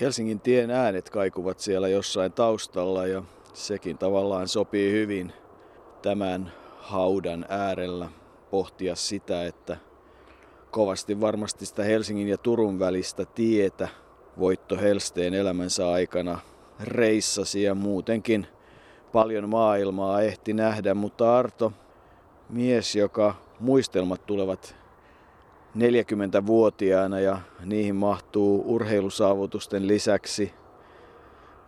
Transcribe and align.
Helsingin 0.00 0.40
tien 0.40 0.70
äänet 0.70 1.10
kaikuvat 1.10 1.60
siellä 1.60 1.88
jossain 1.88 2.32
taustalla 2.32 3.06
ja 3.06 3.22
sekin 3.52 3.98
tavallaan 3.98 4.48
sopii 4.48 4.92
hyvin 4.92 5.32
tämän 6.02 6.52
haudan 6.78 7.46
äärellä 7.48 8.08
pohtia 8.50 8.96
sitä, 8.96 9.46
että 9.46 9.76
kovasti 10.70 11.20
varmasti 11.20 11.66
sitä 11.66 11.84
Helsingin 11.84 12.28
ja 12.28 12.38
Turun 12.38 12.78
välistä 12.78 13.24
tietä 13.24 13.88
Voitto 14.38 14.76
Helsteen 14.76 15.34
elämänsä 15.34 15.90
aikana 15.90 16.38
reissasi 16.80 17.62
ja 17.62 17.74
muutenkin 17.74 18.46
paljon 19.12 19.48
maailmaa 19.48 20.22
ehti 20.22 20.52
nähdä, 20.52 20.94
mutta 20.94 21.38
Arto, 21.38 21.72
mies, 22.48 22.96
joka 22.96 23.34
muistelmat 23.60 24.26
tulevat 24.26 24.81
40-vuotiaana 25.76 27.20
ja 27.20 27.38
niihin 27.64 27.96
mahtuu 27.96 28.64
urheilusaavutusten 28.66 29.88
lisäksi 29.88 30.52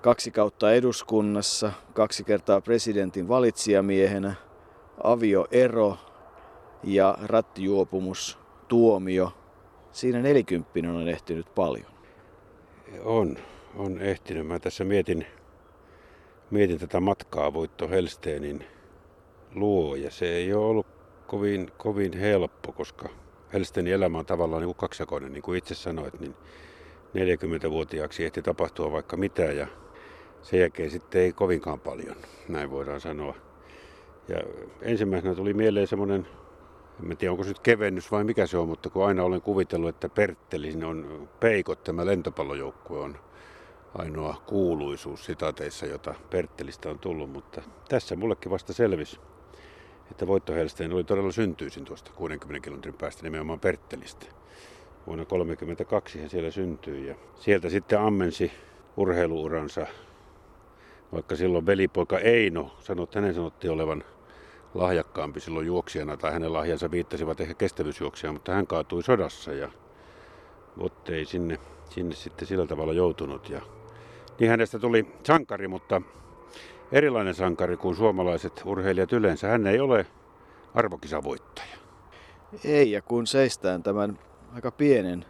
kaksi 0.02 0.30
kautta 0.30 0.72
eduskunnassa, 0.72 1.72
kaksi 1.92 2.24
kertaa 2.24 2.60
presidentin 2.60 3.28
valitsijamiehenä, 3.28 4.34
avioero 5.04 5.96
ja 6.82 7.18
rattijuopumus, 7.22 8.38
tuomio. 8.68 9.32
Siinä 9.92 10.22
nelikymppinen 10.22 10.90
on 10.90 11.08
ehtinyt 11.08 11.54
paljon. 11.54 11.86
On, 13.04 13.36
on 13.76 14.00
ehtinyt. 14.00 14.46
Mä 14.46 14.58
tässä 14.58 14.84
mietin, 14.84 15.26
mietin 16.50 16.78
tätä 16.78 17.00
matkaa 17.00 17.52
Voitto 17.52 17.88
Helsteenin 17.88 18.64
luo 19.54 19.94
ja 19.94 20.10
se 20.10 20.26
ei 20.26 20.54
ole 20.54 20.66
ollut 20.66 20.86
kovin, 21.26 21.72
kovin 21.76 22.12
helppo, 22.12 22.72
koska 22.72 23.08
Helsteenin 23.54 23.92
elämä 23.92 24.18
on 24.18 24.26
tavallaan 24.26 24.60
niin 24.60 24.68
kuin 24.68 24.76
kaksijakoinen, 24.76 25.32
niin 25.32 25.42
kuin 25.42 25.58
itse 25.58 25.74
sanoit, 25.74 26.20
niin 26.20 26.34
40-vuotiaaksi 27.14 28.24
ehti 28.24 28.42
tapahtua 28.42 28.92
vaikka 28.92 29.16
mitä 29.16 29.42
ja 29.42 29.66
sen 30.42 30.60
jälkeen 30.60 30.90
sitten 30.90 31.22
ei 31.22 31.32
kovinkaan 31.32 31.80
paljon, 31.80 32.16
näin 32.48 32.70
voidaan 32.70 33.00
sanoa. 33.00 33.34
Ja 34.28 34.36
ensimmäisenä 34.82 35.34
tuli 35.34 35.54
mieleen 35.54 35.86
semmoinen, 35.86 36.26
en 37.10 37.16
tiedä 37.16 37.32
onko 37.32 37.44
se 37.44 37.50
nyt 37.50 37.58
kevennys 37.58 38.10
vai 38.12 38.24
mikä 38.24 38.46
se 38.46 38.58
on, 38.58 38.68
mutta 38.68 38.90
kun 38.90 39.06
aina 39.06 39.24
olen 39.24 39.42
kuvitellut, 39.42 39.88
että 39.88 40.08
Perttelin 40.08 40.84
on 40.84 41.28
Peikot, 41.40 41.84
tämä 41.84 42.06
lentopallojoukkue 42.06 42.98
on 42.98 43.18
ainoa 43.98 44.42
kuuluisuus 44.46 45.24
sitaateissa, 45.24 45.86
jota 45.86 46.14
Perttelistä 46.30 46.90
on 46.90 46.98
tullut, 46.98 47.30
mutta 47.30 47.62
tässä 47.88 48.16
mullekin 48.16 48.50
vasta 48.50 48.72
selvisi, 48.72 49.20
että 50.10 50.26
Voitto 50.26 50.52
Helsteen 50.52 50.92
oli 50.92 51.04
todella 51.04 51.32
syntyisin 51.32 51.84
tuosta 51.84 52.10
60 52.14 52.64
kilometrin 52.64 52.94
päästä 52.94 53.22
nimenomaan 53.22 53.60
Perttelistä. 53.60 54.26
Vuonna 55.06 55.24
1932 55.24 56.20
hän 56.20 56.30
siellä 56.30 56.50
syntyi 56.50 57.06
ja 57.06 57.14
sieltä 57.34 57.70
sitten 57.70 58.00
ammensi 58.00 58.52
urheiluuransa, 58.96 59.86
vaikka 61.12 61.36
silloin 61.36 61.66
velipoika 61.66 62.18
Eino 62.18 62.76
sanoi, 62.78 63.04
että 63.04 63.20
hänen 63.20 63.34
sanottiin 63.34 63.70
olevan 63.70 64.04
lahjakkaampi 64.74 65.40
silloin 65.40 65.66
juoksijana, 65.66 66.16
tai 66.16 66.32
hänen 66.32 66.52
lahjansa 66.52 66.90
viittasivat 66.90 67.40
ehkä 67.40 67.54
kestävyysjuoksijaan, 67.54 68.34
mutta 68.34 68.52
hän 68.52 68.66
kaatui 68.66 69.02
sodassa 69.02 69.52
ja 69.52 69.70
Votte 70.78 71.14
ei 71.14 71.24
sinne, 71.24 71.58
sinne 71.90 72.14
sitten 72.14 72.48
sillä 72.48 72.66
tavalla 72.66 72.92
joutunut. 72.92 73.50
Ja 73.50 73.60
niin 74.38 74.50
hänestä 74.50 74.78
tuli 74.78 75.06
sankari, 75.24 75.68
mutta 75.68 76.02
erilainen 76.94 77.34
sankari 77.34 77.76
kuin 77.76 77.96
suomalaiset 77.96 78.62
urheilijat 78.64 79.12
yleensä. 79.12 79.48
Hän 79.48 79.66
ei 79.66 79.80
ole 79.80 80.06
arvokisavoittaja. 80.74 81.76
Ei, 82.64 82.92
ja 82.92 83.02
kun 83.02 83.26
seistään 83.26 83.82
tämän 83.82 84.18
aika 84.54 84.70
pienen, 84.70 85.24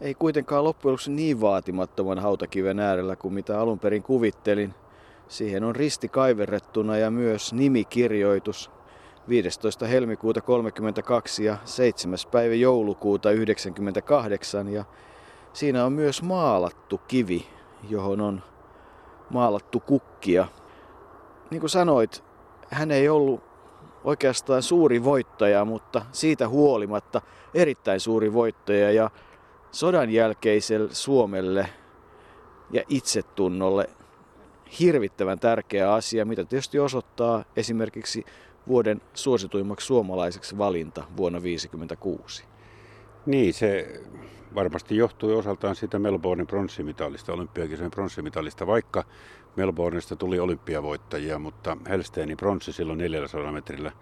ei 0.00 0.14
kuitenkaan 0.14 0.64
loppujen 0.64 0.92
lopuksi 0.92 1.10
niin 1.10 1.40
vaatimattoman 1.40 2.18
hautakiven 2.18 2.80
äärellä 2.80 3.16
kuin 3.16 3.34
mitä 3.34 3.60
alun 3.60 3.78
perin 3.78 4.02
kuvittelin. 4.02 4.74
Siihen 5.28 5.64
on 5.64 5.76
risti 5.76 6.08
kaiverrettuna 6.08 6.96
ja 6.96 7.10
myös 7.10 7.52
nimikirjoitus 7.52 8.70
15. 9.28 9.86
helmikuuta 9.86 10.40
32 10.40 11.44
ja 11.44 11.56
7. 11.64 12.18
päivä 12.30 12.54
joulukuuta 12.54 13.30
98 13.30 14.68
ja 14.68 14.84
siinä 15.52 15.84
on 15.84 15.92
myös 15.92 16.22
maalattu 16.22 17.00
kivi, 17.08 17.46
johon 17.88 18.20
on 18.20 18.42
maalattu 19.30 19.80
kukkia. 19.80 20.46
Niin 21.50 21.60
kuin 21.60 21.70
sanoit, 21.70 22.24
hän 22.70 22.90
ei 22.90 23.08
ollut 23.08 23.40
oikeastaan 24.04 24.62
suuri 24.62 25.04
voittaja, 25.04 25.64
mutta 25.64 26.02
siitä 26.12 26.48
huolimatta 26.48 27.22
erittäin 27.54 28.00
suuri 28.00 28.32
voittaja 28.32 28.90
ja 28.90 29.10
sodan 29.70 30.10
jälkeiselle 30.10 30.94
Suomelle 30.94 31.68
ja 32.70 32.82
itsetunnolle 32.88 33.90
hirvittävän 34.80 35.38
tärkeä 35.38 35.92
asia, 35.92 36.24
mitä 36.24 36.44
tietysti 36.44 36.78
osoittaa 36.78 37.44
esimerkiksi 37.56 38.24
vuoden 38.68 39.00
suosituimmaksi 39.14 39.86
suomalaiseksi 39.86 40.58
valinta 40.58 41.04
vuonna 41.16 41.38
1956. 41.38 42.55
Niin, 43.26 43.54
se 43.54 44.00
varmasti 44.54 44.96
johtui 44.96 45.34
osaltaan 45.34 45.74
siitä 45.74 45.98
Melbournen 45.98 46.46
pronssimitalista, 46.46 47.32
olympiakisojen 47.32 47.90
pronssimitalista, 47.90 48.66
vaikka 48.66 49.04
Melbournesta 49.56 50.16
tuli 50.16 50.38
olympiavoittajia, 50.38 51.38
mutta 51.38 51.76
Helsteinin 51.88 52.36
pronssi 52.36 52.72
silloin 52.72 52.98
400 52.98 53.52
metrillä 53.52 53.92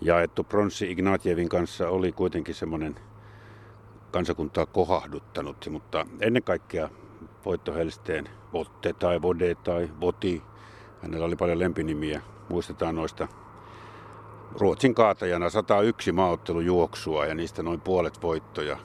jaettu 0.00 0.44
pronssi 0.44 0.90
Ignatjevin 0.90 1.48
kanssa 1.48 1.88
oli 1.88 2.12
kuitenkin 2.12 2.54
semmoinen 2.54 2.94
kansakuntaa 4.10 4.66
kohahduttanut, 4.66 5.68
mutta 5.70 6.06
ennen 6.20 6.42
kaikkea 6.42 6.88
voitto 7.44 7.74
Helsteen 7.74 8.28
Votte 8.52 8.92
tai 8.92 9.22
Vode 9.22 9.54
tai 9.54 9.88
Voti. 10.00 10.42
Hänellä 11.02 11.26
oli 11.26 11.36
paljon 11.36 11.58
lempinimiä. 11.58 12.22
Muistetaan 12.48 12.94
noista 12.94 13.28
Ruotsin 14.54 14.94
kaatajana 14.94 15.50
101 15.50 16.12
maaottelujuoksua 16.12 17.26
ja 17.26 17.34
niistä 17.34 17.62
noin 17.62 17.80
puolet 17.80 18.22
voittoja 18.22 18.76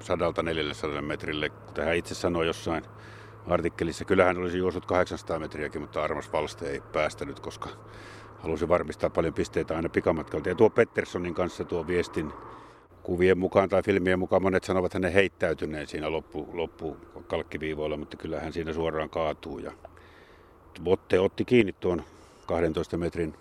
sadalta 0.00 0.42
400 0.42 1.02
metrille, 1.02 1.48
kuten 1.48 1.84
hän 1.84 1.96
itse 1.96 2.14
sanoi 2.14 2.46
jossain 2.46 2.84
artikkelissa. 3.46 4.04
Kyllähän 4.04 4.38
olisi 4.38 4.58
juossut 4.58 4.86
800 4.86 5.38
metriäkin, 5.38 5.80
mutta 5.80 6.02
Armas 6.02 6.32
Valste 6.32 6.70
ei 6.70 6.80
päästänyt, 6.92 7.40
koska 7.40 7.68
halusi 8.38 8.68
varmistaa 8.68 9.10
paljon 9.10 9.34
pisteitä 9.34 9.76
aina 9.76 9.88
pikamatkalta. 9.88 10.48
Ja 10.48 10.54
tuo 10.54 10.70
Petterssonin 10.70 11.34
kanssa 11.34 11.64
tuo 11.64 11.86
viestin 11.86 12.32
kuvien 13.02 13.38
mukaan 13.38 13.68
tai 13.68 13.82
filmien 13.82 14.18
mukaan 14.18 14.42
monet 14.42 14.64
sanovat 14.64 14.94
hänen 14.94 15.12
heittäytyneen 15.12 15.86
siinä 15.86 16.12
loppu, 16.12 16.48
loppu 16.52 16.96
kalkkiviivoilla, 17.26 17.96
mutta 17.96 18.16
kyllä 18.16 18.40
hän 18.40 18.52
siinä 18.52 18.72
suoraan 18.72 19.10
kaatuu. 19.10 19.58
Ja 19.58 19.72
Botte 20.82 21.20
otti 21.20 21.44
kiinni 21.44 21.72
tuon 21.72 22.02
12 22.46 22.96
metrin 22.96 23.34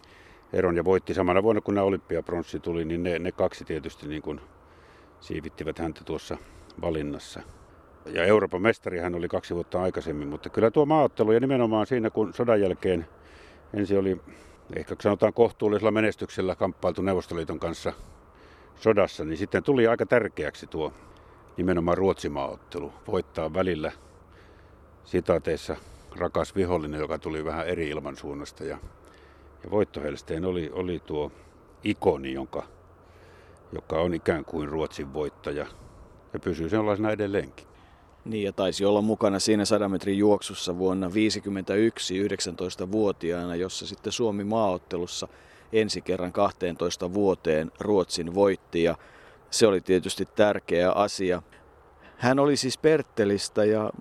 eron 0.53 0.75
ja 0.75 0.85
voitti 0.85 1.13
samana 1.13 1.43
vuonna, 1.43 1.61
kun 1.61 1.75
nämä 1.75 1.85
olympiapronssi 1.85 2.59
tuli, 2.59 2.85
niin 2.85 3.03
ne, 3.03 3.19
ne 3.19 3.31
kaksi 3.31 3.65
tietysti 3.65 4.07
niin 4.07 4.21
kuin 4.21 4.41
siivittivät 5.19 5.79
häntä 5.79 6.01
tuossa 6.05 6.37
valinnassa. 6.81 7.41
Ja 8.05 8.25
Euroopan 8.25 8.61
mestari 8.61 8.99
hän 8.99 9.15
oli 9.15 9.27
kaksi 9.27 9.55
vuotta 9.55 9.81
aikaisemmin, 9.81 10.27
mutta 10.27 10.49
kyllä 10.49 10.71
tuo 10.71 10.85
maaottelu 10.85 11.31
ja 11.31 11.39
nimenomaan 11.39 11.87
siinä, 11.87 12.09
kun 12.09 12.33
sodan 12.33 12.61
jälkeen 12.61 13.07
ensin 13.73 13.99
oli 13.99 14.21
ehkä 14.75 14.95
sanotaan 15.01 15.33
kohtuullisella 15.33 15.91
menestyksellä 15.91 16.55
kamppailtu 16.55 17.01
Neuvostoliiton 17.01 17.59
kanssa 17.59 17.93
sodassa, 18.75 19.25
niin 19.25 19.37
sitten 19.37 19.63
tuli 19.63 19.87
aika 19.87 20.05
tärkeäksi 20.05 20.67
tuo 20.67 20.93
nimenomaan 21.57 21.97
Ruotsimaaottelu. 21.97 22.93
Voittaa 23.07 23.53
välillä 23.53 23.91
sitaateissa 25.03 25.75
rakas 26.15 26.55
vihollinen, 26.55 26.99
joka 26.99 27.19
tuli 27.19 27.45
vähän 27.45 27.67
eri 27.67 27.89
ilmansuunnasta. 27.89 28.63
Ja, 28.63 28.77
ja 29.63 29.71
Voitto 29.71 30.01
Helsteen 30.01 30.45
oli, 30.45 30.69
oli 30.73 30.99
tuo 31.05 31.31
ikoni, 31.83 32.33
jonka, 32.33 32.63
joka 33.71 34.01
on 34.01 34.13
ikään 34.13 34.45
kuin 34.45 34.69
Ruotsin 34.69 35.13
voittaja 35.13 35.65
ja 36.33 36.39
pysyy 36.39 36.69
sellaisena 36.69 37.11
edelleenkin. 37.11 37.67
Niin 38.25 38.43
ja 38.43 38.53
taisi 38.53 38.85
olla 38.85 39.01
mukana 39.01 39.39
siinä 39.39 39.65
100 39.65 39.89
metrin 39.89 40.17
juoksussa 40.17 40.77
vuonna 40.77 41.07
1951 41.07 42.27
19-vuotiaana, 42.27 43.55
jossa 43.55 43.87
sitten 43.87 44.11
Suomi 44.11 44.43
maaottelussa 44.43 45.27
ensi 45.73 46.01
kerran 46.01 46.33
12 46.33 47.13
vuoteen 47.13 47.71
Ruotsin 47.79 48.35
voitti 48.35 48.83
ja 48.83 48.95
se 49.51 49.67
oli 49.67 49.81
tietysti 49.81 50.25
tärkeä 50.25 50.91
asia. 50.91 51.41
Hän 52.17 52.39
oli 52.39 52.57
siis 52.57 52.77
Perttelistä 52.77 53.65
ja 53.65 53.91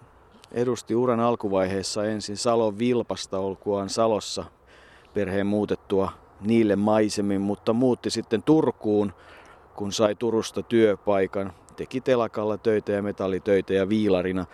edusti 0.53 0.95
uran 0.95 1.21
alkuvaiheessa 1.21 2.05
ensin 2.05 2.37
Salon 2.37 2.79
Vilpasta 2.79 3.39
olkuaan 3.39 3.89
Salossa 3.89 4.45
perheen 5.17 5.47
muutettua 5.47 6.13
niille 6.41 6.77
maisemin, 6.77 7.41
mutta 7.41 7.73
muutti 7.73 8.11
sitten 8.11 8.43
Turkuun, 8.43 9.13
kun 9.77 9.93
sai 9.93 10.15
Turusta 10.15 10.63
työpaikan. 10.63 11.53
Teki 11.77 12.01
telakalla 12.01 12.59
töitä 12.59 12.93
ja 12.93 13.03
metallitöitä 13.03 13.75
ja 13.75 13.89
viilarina 13.89 14.47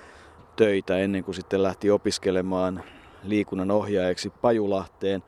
töitä 0.56 0.98
ennen 0.98 1.24
kuin 1.24 1.34
sitten 1.34 1.62
lähti 1.62 1.90
opiskelemaan 1.90 2.84
liikunnan 3.22 3.70
ohjaajaksi 3.70 4.30
Pajulahteen. 4.30 5.22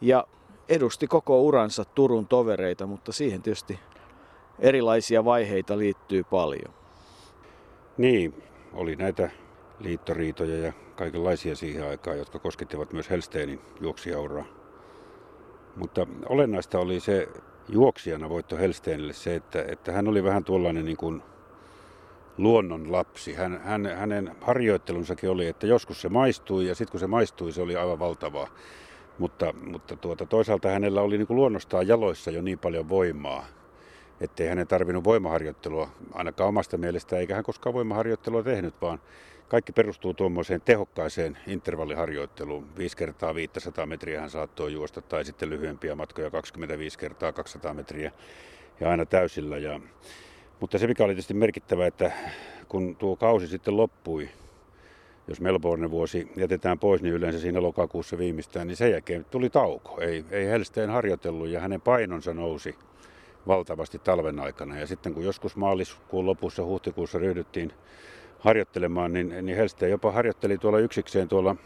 Ja 0.00 0.26
edusti 0.68 1.06
koko 1.06 1.42
uransa 1.42 1.84
Turun 1.84 2.26
tovereita, 2.26 2.86
mutta 2.86 3.12
siihen 3.12 3.42
tietysti 3.42 3.78
erilaisia 4.58 5.24
vaiheita 5.24 5.78
liittyy 5.78 6.24
paljon. 6.24 6.74
Niin, 7.96 8.42
oli 8.72 8.96
näitä 8.96 9.30
liittoriitoja 9.80 10.58
ja 10.58 10.72
kaikenlaisia 10.96 11.56
siihen 11.56 11.88
aikaan, 11.88 12.18
jotka 12.18 12.38
koskettivat 12.38 12.92
myös 12.92 13.10
Helsteenin 13.10 13.60
juoksijauraa. 13.80 14.63
Mutta 15.76 16.06
olennaista 16.28 16.78
oli 16.78 17.00
se 17.00 17.28
juoksijana 17.68 18.28
voitto 18.28 18.56
Helsteenille 18.56 19.12
se, 19.12 19.34
että, 19.34 19.64
että 19.68 19.92
hän 19.92 20.08
oli 20.08 20.24
vähän 20.24 20.44
tuollainen 20.44 20.84
niin 20.84 20.96
kuin 20.96 21.22
luonnon 22.38 22.92
lapsi. 22.92 23.34
Hän, 23.34 23.60
hän, 23.64 23.86
hänen 23.86 24.36
harjoittelunsakin 24.40 25.30
oli, 25.30 25.46
että 25.46 25.66
joskus 25.66 26.00
se 26.00 26.08
maistui 26.08 26.66
ja 26.66 26.74
sitten 26.74 26.90
kun 26.90 27.00
se 27.00 27.06
maistui, 27.06 27.52
se 27.52 27.62
oli 27.62 27.76
aivan 27.76 27.98
valtavaa. 27.98 28.48
Mutta, 29.18 29.54
mutta 29.66 29.96
tuota, 29.96 30.26
toisaalta 30.26 30.68
hänellä 30.68 31.00
oli 31.00 31.18
niin 31.18 31.26
kuin 31.26 31.36
luonnostaan 31.36 31.88
jaloissa 31.88 32.30
jo 32.30 32.42
niin 32.42 32.58
paljon 32.58 32.88
voimaa, 32.88 33.44
ettei 34.24 34.48
hänen 34.48 34.66
tarvinnut 34.66 35.04
voimaharjoittelua 35.04 35.88
ainakaan 36.12 36.48
omasta 36.48 36.78
mielestä, 36.78 37.18
eikä 37.18 37.34
hän 37.34 37.44
koskaan 37.44 37.74
voimaharjoittelua 37.74 38.42
tehnyt, 38.42 38.74
vaan 38.82 39.00
kaikki 39.48 39.72
perustuu 39.72 40.14
tuommoiseen 40.14 40.60
tehokkaaseen 40.60 41.38
intervalliharjoitteluun. 41.46 42.66
5 42.78 42.96
kertaa 42.96 43.34
500 43.34 43.86
metriä 43.86 44.20
hän 44.20 44.30
saattoi 44.30 44.72
juosta 44.72 45.02
tai 45.02 45.24
sitten 45.24 45.50
lyhyempiä 45.50 45.94
matkoja 45.94 46.30
25 46.30 46.98
kertaa 46.98 47.32
200 47.32 47.74
metriä 47.74 48.12
ja 48.80 48.90
aina 48.90 49.06
täysillä. 49.06 49.58
Ja, 49.58 49.80
mutta 50.60 50.78
se 50.78 50.86
mikä 50.86 51.04
oli 51.04 51.12
tietysti 51.12 51.34
merkittävä, 51.34 51.86
että 51.86 52.12
kun 52.68 52.96
tuo 52.96 53.16
kausi 53.16 53.46
sitten 53.46 53.76
loppui, 53.76 54.28
jos 55.28 55.40
Melbourne 55.40 55.90
vuosi 55.90 56.32
jätetään 56.36 56.78
pois, 56.78 57.02
niin 57.02 57.14
yleensä 57.14 57.38
siinä 57.38 57.62
lokakuussa 57.62 58.18
viimeistään, 58.18 58.66
niin 58.66 58.76
sen 58.76 58.90
jälkeen 58.90 59.24
tuli 59.24 59.50
tauko. 59.50 60.00
Ei, 60.00 60.24
ei 60.30 60.46
Helsteen 60.46 60.90
harjoitellut 60.90 61.48
ja 61.48 61.60
hänen 61.60 61.80
painonsa 61.80 62.34
nousi 62.34 62.74
valtavasti 63.46 63.98
talven 63.98 64.40
aikana. 64.40 64.78
Ja 64.78 64.86
sitten 64.86 65.14
kun 65.14 65.24
joskus 65.24 65.56
maaliskuun 65.56 66.26
lopussa, 66.26 66.64
huhtikuussa 66.64 67.18
ryhdyttiin 67.18 67.72
harjoittelemaan, 68.38 69.12
niin, 69.12 69.28
niin 69.46 69.56
Helsteen 69.56 69.90
jopa 69.90 70.12
harjoitteli 70.12 70.58
tuolla 70.58 70.78
yksikseen 70.78 71.28
tuolla 71.28 71.56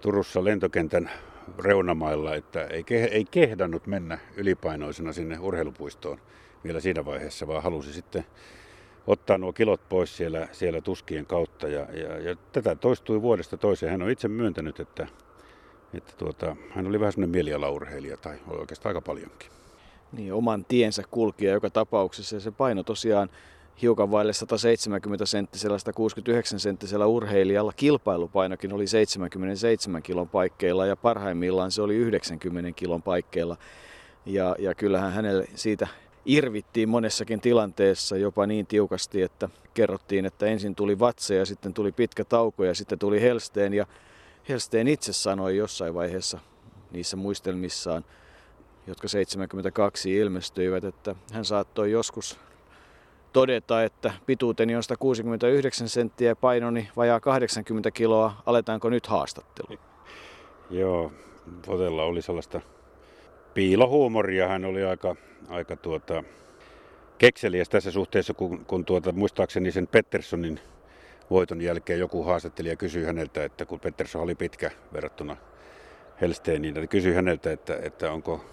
Turussa 0.00 0.44
lentokentän 0.44 1.10
reunamailla, 1.58 2.34
että 2.34 2.64
ei, 2.64 2.84
ei 3.10 3.24
kehdannut 3.24 3.86
mennä 3.86 4.18
ylipainoisena 4.36 5.12
sinne 5.12 5.38
urheilupuistoon 5.38 6.18
vielä 6.64 6.80
siinä 6.80 7.04
vaiheessa, 7.04 7.46
vaan 7.46 7.62
halusi 7.62 7.92
sitten 7.92 8.24
ottaa 9.06 9.38
nuo 9.38 9.52
kilot 9.52 9.88
pois 9.88 10.16
siellä, 10.16 10.48
siellä 10.52 10.80
tuskien 10.80 11.26
kautta. 11.26 11.68
Ja, 11.68 11.86
ja, 11.92 12.18
ja 12.18 12.36
tätä 12.52 12.74
toistui 12.74 13.22
vuodesta 13.22 13.56
toiseen. 13.56 13.92
Hän 13.92 14.02
on 14.02 14.10
itse 14.10 14.28
myöntänyt, 14.28 14.80
että, 14.80 15.06
että 15.94 16.12
tuota, 16.18 16.56
hän 16.70 16.86
oli 16.86 17.00
vähän 17.00 17.12
semmoinen 17.12 17.36
mielialaurheilija 17.36 18.16
tai 18.16 18.38
oikeastaan 18.48 18.90
aika 18.90 19.06
paljonkin. 19.06 19.50
Niin, 20.12 20.32
oman 20.32 20.64
tiensä 20.64 21.02
kulkija 21.10 21.52
joka 21.52 21.70
tapauksessa. 21.70 22.36
Ja 22.36 22.40
se 22.40 22.50
paino 22.50 22.82
tosiaan 22.82 23.30
hiukan 23.82 24.10
vaille 24.10 24.32
170 24.32 25.26
senttisellä, 25.26 25.78
169 25.78 26.60
senttisellä 26.60 27.06
urheilijalla. 27.06 27.72
Kilpailupainokin 27.76 28.72
oli 28.72 28.86
77 28.86 30.02
kilon 30.02 30.28
paikkeilla 30.28 30.86
ja 30.86 30.96
parhaimmillaan 30.96 31.70
se 31.70 31.82
oli 31.82 31.96
90 31.96 32.72
kilon 32.72 33.02
paikkeilla. 33.02 33.56
Ja, 34.26 34.56
ja 34.58 34.74
kyllähän 34.74 35.12
hänelle 35.12 35.44
siitä 35.54 35.86
irvittiin 36.26 36.88
monessakin 36.88 37.40
tilanteessa 37.40 38.16
jopa 38.16 38.46
niin 38.46 38.66
tiukasti, 38.66 39.22
että 39.22 39.48
kerrottiin, 39.74 40.26
että 40.26 40.46
ensin 40.46 40.74
tuli 40.74 40.98
vatse 40.98 41.34
ja 41.34 41.46
sitten 41.46 41.74
tuli 41.74 41.92
pitkä 41.92 42.24
tauko 42.24 42.64
ja 42.64 42.74
sitten 42.74 42.98
tuli 42.98 43.20
Helsteen. 43.20 43.74
Ja 43.74 43.86
Helsteen 44.48 44.88
itse 44.88 45.12
sanoi 45.12 45.56
jossain 45.56 45.94
vaiheessa 45.94 46.38
niissä 46.92 47.16
muistelmissaan, 47.16 48.04
jotka 48.88 49.08
72 49.08 50.16
ilmestyivät, 50.16 50.84
että 50.84 51.14
hän 51.32 51.44
saattoi 51.44 51.90
joskus 51.90 52.38
todeta, 53.32 53.82
että 53.82 54.12
pituuteni 54.26 54.76
on 54.76 54.82
169 54.82 55.88
senttiä 55.88 56.28
ja 56.28 56.36
painoni 56.36 56.88
vajaa 56.96 57.20
80 57.20 57.90
kiloa. 57.90 58.42
Aletaanko 58.46 58.90
nyt 58.90 59.06
haastattelu? 59.06 59.78
Joo, 60.70 61.12
Votella 61.66 62.02
oli 62.04 62.22
sellaista 62.22 62.60
piilohuumoria. 63.54 64.48
Hän 64.48 64.64
oli 64.64 64.84
aika, 64.84 65.16
aika 65.48 65.76
tuota, 65.76 66.24
kekseliäs 67.18 67.68
tässä 67.68 67.90
suhteessa, 67.90 68.34
kun, 68.34 68.64
kun 68.64 68.84
tuota, 68.84 69.12
muistaakseni 69.12 69.72
sen 69.72 69.86
Petterssonin 69.86 70.60
voiton 71.30 71.60
jälkeen 71.60 71.98
joku 72.00 72.22
haastattelija 72.22 72.76
kysyi 72.76 73.04
häneltä, 73.04 73.44
että 73.44 73.64
kun 73.64 73.80
Pettersson 73.80 74.22
oli 74.22 74.34
pitkä 74.34 74.70
verrattuna 74.92 75.36
Helsteeniin, 76.20 76.74
niin 76.74 76.88
kysyi 76.88 77.14
häneltä, 77.14 77.52
että, 77.52 77.78
että 77.82 78.12
onko, 78.12 78.44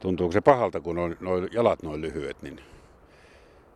tuntuuko 0.00 0.32
se 0.32 0.40
pahalta, 0.40 0.80
kun 0.80 0.98
on 0.98 1.16
noin 1.20 1.48
jalat 1.52 1.82
noin 1.82 2.00
lyhyet, 2.00 2.42
niin 2.42 2.60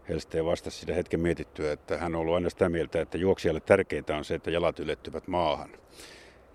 Helsteen 0.08 0.44
vastasi 0.44 0.78
sitä 0.78 0.94
hetken 0.94 1.20
mietittyä, 1.20 1.72
että 1.72 1.98
hän 1.98 2.14
on 2.14 2.20
ollut 2.20 2.34
aina 2.34 2.50
sitä 2.50 2.68
mieltä, 2.68 3.00
että 3.00 3.18
juoksijalle 3.18 3.60
tärkeintä 3.60 4.16
on 4.16 4.24
se, 4.24 4.34
että 4.34 4.50
jalat 4.50 4.78
ylettyvät 4.80 5.28
maahan. 5.28 5.70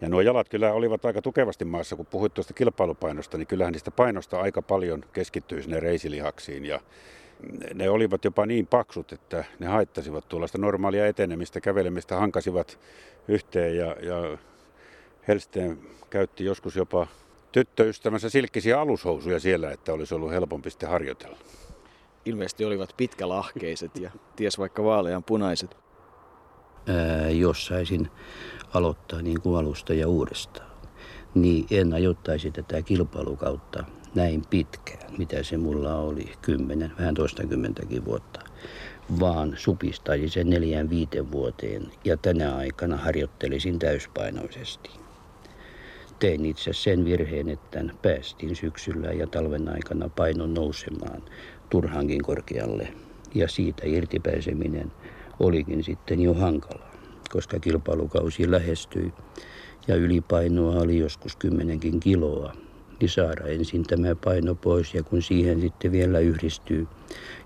Ja 0.01 0.09
nuo 0.09 0.21
jalat 0.21 0.49
kyllä 0.49 0.73
olivat 0.73 1.05
aika 1.05 1.21
tukevasti 1.21 1.65
maassa, 1.65 1.95
kun 1.95 2.05
puhuit 2.05 2.33
tuosta 2.33 2.53
kilpailupainosta, 2.53 3.37
niin 3.37 3.47
kyllähän 3.47 3.71
niistä 3.71 3.91
painosta 3.91 4.41
aika 4.41 4.61
paljon 4.61 5.05
keskittyi 5.13 5.61
sinne 5.61 5.79
reisilihaksiin. 5.79 6.65
Ja 6.65 6.79
ne 7.73 7.89
olivat 7.89 8.25
jopa 8.25 8.45
niin 8.45 8.67
paksut, 8.67 9.11
että 9.11 9.43
ne 9.59 9.67
haittasivat 9.67 10.29
tuollaista 10.29 10.57
normaalia 10.57 11.07
etenemistä, 11.07 11.61
kävelemistä, 11.61 12.15
hankasivat 12.15 12.79
yhteen 13.27 13.77
ja, 13.77 13.95
ja 14.01 14.37
Helsteen 15.27 15.79
käytti 16.09 16.45
joskus 16.45 16.75
jopa 16.75 17.07
tyttöystävänsä 17.53 18.29
silkkisiä 18.29 18.81
alushousuja 18.81 19.39
siellä, 19.39 19.71
että 19.71 19.93
olisi 19.93 20.15
ollut 20.15 20.31
helpompi 20.31 20.69
sitten 20.69 20.89
harjoitella. 20.89 21.37
Ilmeisesti 22.25 22.65
olivat 22.65 22.93
pitkälahkeiset 22.97 23.99
ja 23.99 24.11
ties 24.35 24.59
vaikka 24.59 24.83
vaalean 24.83 25.23
punaiset. 25.23 25.77
Ää, 26.87 27.29
jos 27.29 27.65
saisin 27.65 28.11
aloittaa 28.73 29.21
niin 29.21 29.41
kuin 29.41 29.59
alusta 29.59 29.93
ja 29.93 30.07
uudestaan, 30.07 30.71
niin 31.35 31.65
en 31.71 31.93
ajoittaisi 31.93 32.51
tätä 32.51 32.81
kilpailukautta 32.81 33.83
näin 34.15 34.41
pitkään, 34.49 35.13
mitä 35.17 35.43
se 35.43 35.57
mulla 35.57 35.95
oli, 35.95 36.33
kymmenen, 36.41 36.91
vähän 36.99 37.15
toistakymmentäkin 37.15 38.05
vuotta, 38.05 38.39
vaan 39.19 39.53
supistaisi 39.57 40.29
sen 40.29 40.49
neljään 40.49 40.89
viiden 40.89 41.31
vuoteen 41.31 41.91
ja 42.03 42.17
tänä 42.17 42.55
aikana 42.55 42.97
harjoittelisin 42.97 43.79
täyspainoisesti. 43.79 45.02
Tein 46.23 46.45
itse 46.45 46.73
sen 46.73 47.05
virheen, 47.05 47.49
että 47.49 47.83
päästiin 48.01 48.55
syksyllä 48.55 49.07
ja 49.07 49.27
talven 49.27 49.69
aikana 49.69 50.09
painon 50.09 50.53
nousemaan 50.53 51.21
turhankin 51.69 52.21
korkealle 52.21 52.87
ja 53.35 53.47
siitä 53.47 53.81
irtipääseminen 53.85 54.91
olikin 55.39 55.83
sitten 55.83 56.21
jo 56.21 56.33
hankalaa 56.33 56.93
koska 57.31 57.59
kilpailukausi 57.59 58.51
lähestyi 58.51 59.13
ja 59.87 59.95
ylipainoa 59.95 60.81
oli 60.81 60.97
joskus 60.97 61.35
kymmenenkin 61.35 61.99
kiloa, 61.99 62.53
niin 62.99 63.09
saada 63.09 63.45
ensin 63.45 63.83
tämä 63.83 64.15
paino 64.23 64.55
pois 64.55 64.93
ja 64.93 65.03
kun 65.03 65.21
siihen 65.21 65.61
sitten 65.61 65.91
vielä 65.91 66.19
yhdistyy 66.19 66.87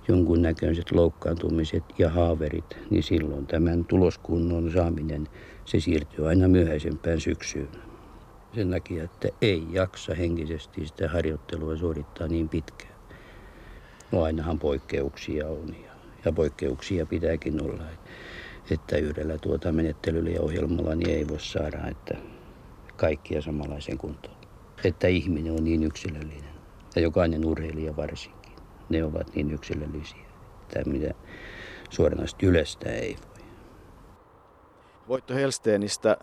jonkunnäköiset 0.07 0.91
loukkaantumiset 0.91 1.83
ja 1.97 2.09
haaverit, 2.09 2.77
niin 2.89 3.03
silloin 3.03 3.47
tämän 3.47 3.85
tuloskunnon 3.85 4.71
saaminen, 4.71 5.27
se 5.65 5.79
siirtyy 5.79 6.27
aina 6.27 6.47
myöhäisempään 6.47 7.19
syksyyn. 7.19 7.86
Sen 8.55 8.71
takia, 8.71 9.03
että 9.03 9.27
ei 9.41 9.67
jaksa 9.71 10.15
henkisesti 10.15 10.87
sitä 10.87 11.09
harjoittelua 11.09 11.77
suorittaa 11.77 12.27
niin 12.27 12.49
pitkään. 12.49 12.97
No 14.11 14.23
ainahan 14.23 14.59
poikkeuksia 14.59 15.47
on 15.47 15.75
ja, 15.83 15.91
ja 16.25 16.31
poikkeuksia 16.31 17.05
pitääkin 17.05 17.63
olla 17.63 17.83
että 18.71 18.97
yhdellä 18.97 19.37
tuota 19.37 19.71
menettelyllä 19.71 20.29
ja 20.29 20.41
ohjelmalla 20.41 20.95
niin 20.95 21.09
ei 21.09 21.27
voi 21.27 21.39
saada 21.39 21.87
että 21.87 22.17
kaikkia 22.95 23.41
samanlaisen 23.41 23.97
kuntoon. 23.97 24.37
Että 24.83 25.07
ihminen 25.07 25.53
on 25.53 25.63
niin 25.63 25.83
yksilöllinen 25.83 26.53
ja 26.95 27.01
jokainen 27.01 27.45
urheilija 27.45 27.95
varsinkin. 27.95 28.53
Ne 28.89 29.03
ovat 29.03 29.35
niin 29.35 29.51
yksilöllisiä, 29.51 30.25
että 30.61 30.89
mitä 30.89 31.13
suoranaisesti 31.89 32.45
yleistä 32.45 32.89
ei 32.89 33.15
voi. 33.27 33.45
Voitto 35.07 35.33
Helsteenistä 35.33 36.17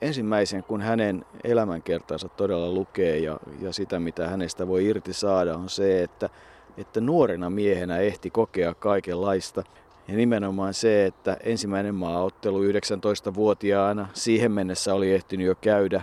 ensimmäisen, 0.00 0.62
kun 0.62 0.80
hänen 0.80 1.24
elämänkertansa 1.44 2.28
todella 2.28 2.72
lukee 2.72 3.18
ja, 3.18 3.40
ja 3.60 3.72
sitä, 3.72 4.00
mitä 4.00 4.28
hänestä 4.28 4.68
voi 4.68 4.84
irti 4.86 5.12
saada, 5.12 5.54
on 5.54 5.68
se, 5.68 6.02
että, 6.02 6.28
että 6.76 7.00
nuorena 7.00 7.50
miehenä 7.50 7.98
ehti 7.98 8.30
kokea 8.30 8.74
kaikenlaista. 8.74 9.62
Ja 10.08 10.16
nimenomaan 10.16 10.74
se, 10.74 11.06
että 11.06 11.36
ensimmäinen 11.42 11.94
maaottelu 11.94 12.62
19-vuotiaana, 12.62 14.08
siihen 14.12 14.52
mennessä 14.52 14.94
oli 14.94 15.12
ehtinyt 15.12 15.46
jo 15.46 15.54
käydä 15.54 16.02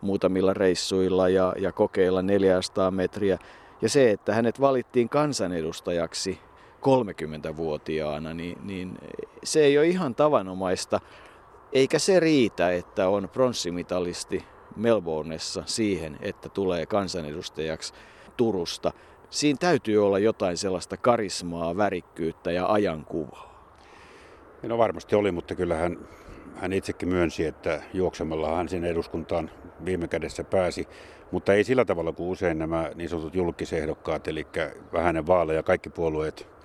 muutamilla 0.00 0.54
reissuilla 0.54 1.28
ja, 1.28 1.54
ja 1.58 1.72
kokeilla 1.72 2.22
400 2.22 2.90
metriä. 2.90 3.38
Ja 3.82 3.88
se, 3.88 4.10
että 4.10 4.34
hänet 4.34 4.60
valittiin 4.60 5.08
kansanedustajaksi 5.08 6.38
30-vuotiaana, 6.80 8.34
niin, 8.34 8.58
niin 8.64 8.98
se 9.44 9.60
ei 9.60 9.78
ole 9.78 9.86
ihan 9.86 10.14
tavanomaista. 10.14 11.00
Eikä 11.72 11.98
se 11.98 12.20
riitä, 12.20 12.72
että 12.72 13.08
on 13.08 13.28
pronssimitalisti 13.32 14.44
Melbourneessa 14.76 15.62
siihen, 15.66 16.18
että 16.20 16.48
tulee 16.48 16.86
kansanedustajaksi 16.86 17.92
Turusta 18.36 18.92
siinä 19.30 19.56
täytyy 19.60 20.06
olla 20.06 20.18
jotain 20.18 20.56
sellaista 20.56 20.96
karismaa, 20.96 21.76
värikkyyttä 21.76 22.52
ja 22.52 22.66
ajankuvaa. 22.66 23.50
No 24.62 24.78
varmasti 24.78 25.16
oli, 25.16 25.32
mutta 25.32 25.54
kyllähän 25.54 25.98
hän 26.56 26.72
itsekin 26.72 27.08
myönsi, 27.08 27.46
että 27.46 27.82
juoksemalla 27.94 28.56
hän 28.56 28.68
sinne 28.68 28.88
eduskuntaan 28.88 29.50
viime 29.84 30.08
kädessä 30.08 30.44
pääsi, 30.44 30.88
mutta 31.30 31.54
ei 31.54 31.64
sillä 31.64 31.84
tavalla 31.84 32.12
kuin 32.12 32.28
usein 32.28 32.58
nämä 32.58 32.90
niin 32.94 33.08
sanotut 33.08 33.34
julkisehdokkaat, 33.34 34.28
eli 34.28 34.46
vähäinen 34.92 35.26
vaaleja 35.26 35.62
kaikki 35.62 35.90
puolueet 35.90 36.59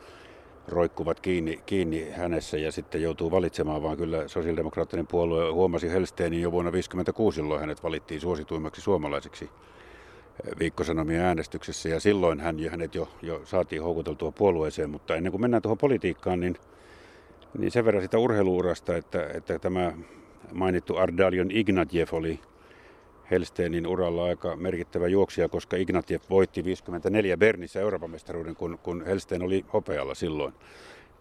roikkuvat 0.67 1.19
kiinni, 1.19 1.59
kiinni 1.65 2.09
hänessä 2.11 2.57
ja 2.57 2.71
sitten 2.71 3.01
joutuu 3.01 3.31
valitsemaan, 3.31 3.83
vaan 3.83 3.97
kyllä 3.97 4.27
sosiaalidemokraattinen 4.27 5.07
puolue 5.07 5.51
huomasi 5.51 5.89
Helsteenin 5.89 6.41
jo 6.41 6.51
vuonna 6.51 6.71
1956, 6.71 7.39
jolloin 7.39 7.61
hänet 7.61 7.83
valittiin 7.83 8.21
suosituimmaksi 8.21 8.81
suomalaiseksi 8.81 9.49
viikkosanomien 10.59 11.21
äänestyksessä. 11.21 11.89
Ja 11.89 11.99
silloin 11.99 12.39
hän, 12.39 12.57
hänet 12.71 12.95
jo, 12.95 13.09
jo 13.21 13.41
saatiin 13.43 13.83
houkuteltua 13.83 14.31
puolueeseen, 14.31 14.89
mutta 14.89 15.15
ennen 15.15 15.31
kuin 15.31 15.41
mennään 15.41 15.61
tuohon 15.61 15.77
politiikkaan, 15.77 16.39
niin, 16.39 16.57
niin 17.57 17.71
sen 17.71 17.85
verran 17.85 18.03
sitä 18.03 18.17
urheiluurasta, 18.17 18.95
että, 18.95 19.29
että 19.33 19.59
tämä 19.59 19.91
mainittu 20.53 20.97
Ardalion 20.97 21.51
Ignatjev 21.51 22.07
oli 22.11 22.39
Helsteenin 23.31 23.87
uralla 23.87 24.25
aika 24.25 24.55
merkittävä 24.55 25.07
juoksija, 25.07 25.49
koska 25.49 25.77
Ignatiev 25.77 26.21
voitti 26.29 26.63
54 26.63 27.37
Bernissä 27.37 27.79
Euroopan 27.79 28.11
mestaruuden, 28.11 28.55
kun, 28.55 28.79
kun 28.83 29.05
Helsteen 29.05 29.43
oli 29.43 29.65
hopealla 29.73 30.15
silloin. 30.15 30.53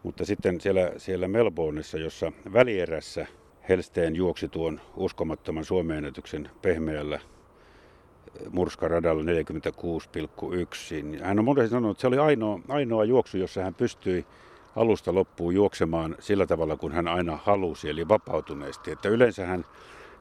Mutta 0.02 0.25
sitten 0.25 0.61
siellä, 0.61 0.92
siellä 0.96 1.28
Melbourneissa, 1.28 1.99
jossa 1.99 2.32
välierässä 2.52 3.26
Helsteen 3.68 4.16
juoksi 4.16 4.49
tuon 4.49 4.80
uskomattoman 4.96 5.64
suomeenetyksen 5.64 6.50
pehmeällä 6.62 7.20
murskaradalla 8.50 9.23
46,1. 9.23 11.02
Niin 11.02 11.25
hän 11.25 11.38
on 11.38 11.44
monesti 11.44 11.70
sanonut, 11.70 11.90
että 11.90 12.00
se 12.00 12.06
oli 12.06 12.18
ainoa, 12.18 12.61
ainoa 12.68 13.04
juoksu, 13.04 13.38
jossa 13.38 13.62
hän 13.62 13.75
pystyi 13.75 14.26
alusta 14.76 15.14
loppuun 15.14 15.54
juoksemaan 15.54 16.16
sillä 16.18 16.46
tavalla, 16.46 16.76
kun 16.76 16.92
hän 16.92 17.08
aina 17.08 17.38
halusi, 17.44 17.90
eli 17.90 18.08
vapautuneesti. 18.08 18.90
Että 18.90 19.08
yleensä 19.08 19.46
hän 19.46 19.64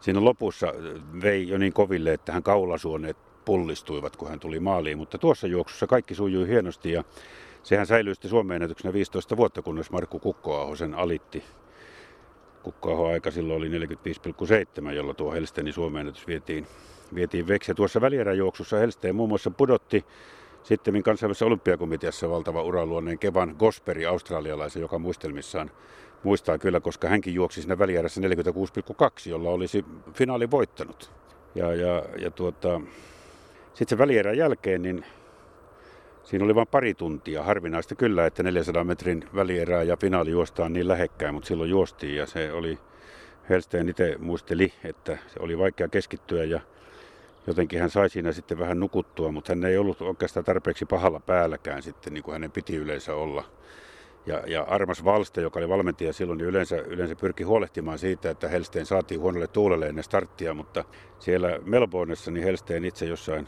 siinä 0.04 0.24
lopussa 0.24 0.74
vei 1.22 1.48
jo 1.48 1.58
niin 1.58 1.74
koville, 1.74 2.14
että 2.14 2.32
hän 2.32 2.44
kaulasuoneet 2.44 3.18
pullistuivat, 3.46 4.16
kun 4.16 4.30
hän 4.30 4.40
tuli 4.40 4.60
maaliin. 4.60 4.98
Mutta 4.98 5.18
tuossa 5.18 5.48
juoksussa 5.48 5.88
kaikki 5.88 6.16
sujui 6.16 6.48
hienosti 6.48 6.92
ja 6.92 7.04
sehän 7.64 7.88
säilyi 7.88 8.16
sitten 8.16 8.30
Suomen 8.30 8.56
ennätyksenä 8.56 8.94
15 8.94 9.38
vuotta, 9.38 9.62
kunnes 9.62 9.92
Markku 9.92 10.20
Kukkoaho 10.20 10.76
sen 10.76 10.94
alitti. 10.94 11.44
Kukkoaho 12.64 13.08
aika 13.08 13.32
silloin 13.32 13.58
oli 13.58 13.70
45,7, 14.88 14.92
jolla 14.92 15.14
tuo 15.14 15.34
Helstenin 15.34 15.74
Suomen 15.74 16.00
ennätys 16.00 16.28
vietiin, 16.28 16.68
vietiin 17.16 17.48
veksi. 17.48 17.72
Ja 17.72 17.76
tuossa 17.76 18.02
välieräjuoksussa 18.02 18.78
Helsteen 18.78 19.16
muun 19.16 19.30
muassa 19.30 19.52
pudotti 19.52 20.06
sitten 20.64 21.04
kansainvälisessä 21.04 21.46
olympiakomiteassa 21.46 22.30
valtava 22.30 22.64
uraluonneen 22.64 23.20
Kevan 23.20 23.56
Gosperi 23.60 24.06
australialaisen, 24.06 24.82
joka 24.82 25.00
muistelmissaan 25.00 25.72
muistaa 26.24 26.58
kyllä, 26.58 26.80
koska 26.80 27.10
hänkin 27.10 27.34
juoksi 27.34 27.62
siinä 27.62 27.80
välierässä 27.80 28.22
46,2, 28.22 29.30
jolla 29.30 29.50
olisi 29.50 29.86
finaali 30.14 30.52
voittanut. 30.52 31.12
Ja, 31.56 31.74
ja, 31.74 32.04
ja 32.18 32.32
tuota, 32.32 32.82
sitten 33.68 33.88
sen 33.90 33.98
välierän 33.98 34.38
jälkeen, 34.38 34.82
niin 34.82 35.06
siinä 36.24 36.46
oli 36.46 36.56
vain 36.56 36.68
pari 36.68 36.94
tuntia. 36.94 37.44
Harvinaista 37.44 37.96
kyllä, 37.96 38.26
että 38.26 38.44
400 38.44 38.84
metrin 38.84 39.26
välierää 39.36 39.84
ja 39.84 39.98
finaali 39.98 40.32
juostaan 40.32 40.74
niin 40.74 40.88
lähekkäin, 40.88 41.34
mutta 41.34 41.48
silloin 41.48 41.70
juostiin 41.70 42.16
ja 42.16 42.26
se 42.26 42.52
oli, 42.52 42.80
Helsteen 43.50 43.90
itse 43.90 44.16
muisteli, 44.20 44.74
että 44.84 45.18
se 45.28 45.40
oli 45.40 45.58
vaikea 45.58 45.88
keskittyä 45.88 46.44
ja 46.44 46.60
jotenkin 47.48 47.80
hän 47.80 47.90
sai 47.90 48.10
siinä 48.10 48.32
sitten 48.32 48.60
vähän 48.60 48.80
nukuttua, 48.80 49.32
mutta 49.32 49.52
hän 49.52 49.66
ei 49.66 49.78
ollut 49.78 50.02
oikeastaan 50.02 50.46
tarpeeksi 50.46 50.86
pahalla 50.86 51.20
päälläkään 51.20 51.82
sitten, 51.82 52.14
niin 52.14 52.24
kuin 52.24 52.34
hänen 52.34 52.52
piti 52.52 52.76
yleensä 52.76 53.16
olla. 53.16 53.44
Ja, 54.26 54.44
ja 54.48 54.62
Armas 54.64 55.04
Valste, 55.04 55.42
joka 55.42 55.60
oli 55.60 55.70
valmentaja 55.70 56.14
silloin, 56.14 56.38
niin 56.38 56.48
yleensä, 56.48 56.76
yleensä 56.76 57.16
pyrki 57.16 57.44
huolehtimaan 57.44 58.00
siitä, 58.00 58.30
että 58.30 58.48
Helsteen 58.48 58.86
saatiin 58.86 59.22
huonolle 59.22 59.48
tuulelle 59.48 59.88
ennen 59.88 60.04
starttia, 60.04 60.54
mutta 60.54 60.86
siellä 61.20 61.60
Melbourneissa 61.66 62.32
niin 62.32 62.44
Helsteen 62.44 62.86
itse 62.86 63.06
jossain 63.06 63.48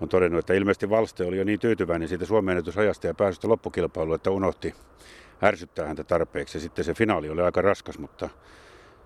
on 0.00 0.08
todennut, 0.08 0.38
että 0.38 0.54
ilmeisesti 0.54 0.90
Valste 0.90 1.24
oli 1.24 1.38
jo 1.38 1.44
niin 1.44 1.60
tyytyväinen 1.60 2.08
siitä 2.08 2.26
Suomen 2.26 2.52
ennätysajasta 2.52 3.06
ja 3.06 3.14
pääsystä 3.14 3.48
loppukilpailuun, 3.48 4.14
että 4.14 4.30
unohti 4.30 4.74
ärsyttää 5.42 5.86
häntä 5.86 6.04
tarpeeksi. 6.04 6.58
Ja 6.58 6.62
sitten 6.62 6.84
se 6.84 6.94
finaali 6.94 7.30
oli 7.30 7.40
aika 7.40 7.62
raskas, 7.62 7.98
mutta 7.98 8.28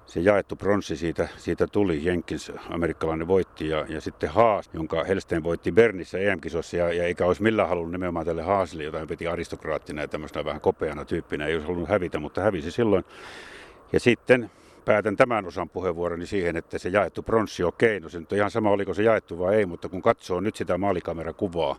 se 0.06 0.20
jaettu 0.20 0.56
pronssi 0.56 0.96
siitä, 0.96 1.28
siitä 1.36 1.66
tuli. 1.66 2.04
Jenkins, 2.04 2.52
amerikkalainen 2.70 3.28
voitti 3.28 3.68
ja, 3.68 3.86
ja 3.88 4.00
sitten 4.00 4.30
Haas, 4.30 4.70
jonka 4.72 5.04
Helsteen 5.04 5.42
voitti 5.42 5.72
Bernissä 5.72 6.18
EM-kisossa 6.18 6.76
ja, 6.76 6.92
ja 6.92 7.04
eikä 7.04 7.26
olisi 7.26 7.42
millään 7.42 7.68
halunnut 7.68 7.92
nimenomaan 7.92 8.26
tälle 8.26 8.42
Haasille, 8.42 8.84
jota 8.84 8.98
hän 8.98 9.08
piti 9.08 9.26
aristokraattina 9.26 10.02
ja 10.02 10.08
tämmöisenä 10.08 10.44
vähän 10.44 10.60
kopeana 10.60 11.04
tyyppinä. 11.04 11.46
Ei 11.46 11.54
olisi 11.54 11.66
halunnut 11.66 11.88
hävitä, 11.88 12.18
mutta 12.18 12.40
hävisi 12.40 12.70
silloin. 12.70 13.04
Ja 13.92 14.00
sitten 14.00 14.50
päätän 14.84 15.16
tämän 15.16 15.46
osan 15.46 15.68
puheenvuoroni 15.68 16.26
siihen, 16.26 16.56
että 16.56 16.78
se 16.78 16.88
jaettu 16.88 17.22
pronssi, 17.22 17.64
okei, 17.64 18.00
no 18.00 18.08
se 18.08 18.20
nyt 18.20 18.32
on 18.32 18.38
ihan 18.38 18.50
sama, 18.50 18.70
oliko 18.70 18.94
se 18.94 19.02
jaettu 19.02 19.38
vai 19.38 19.54
ei, 19.54 19.66
mutta 19.66 19.88
kun 19.88 20.02
katsoo 20.02 20.40
nyt 20.40 20.56
sitä 20.56 20.78
maalikamerakuvaa, 20.78 21.78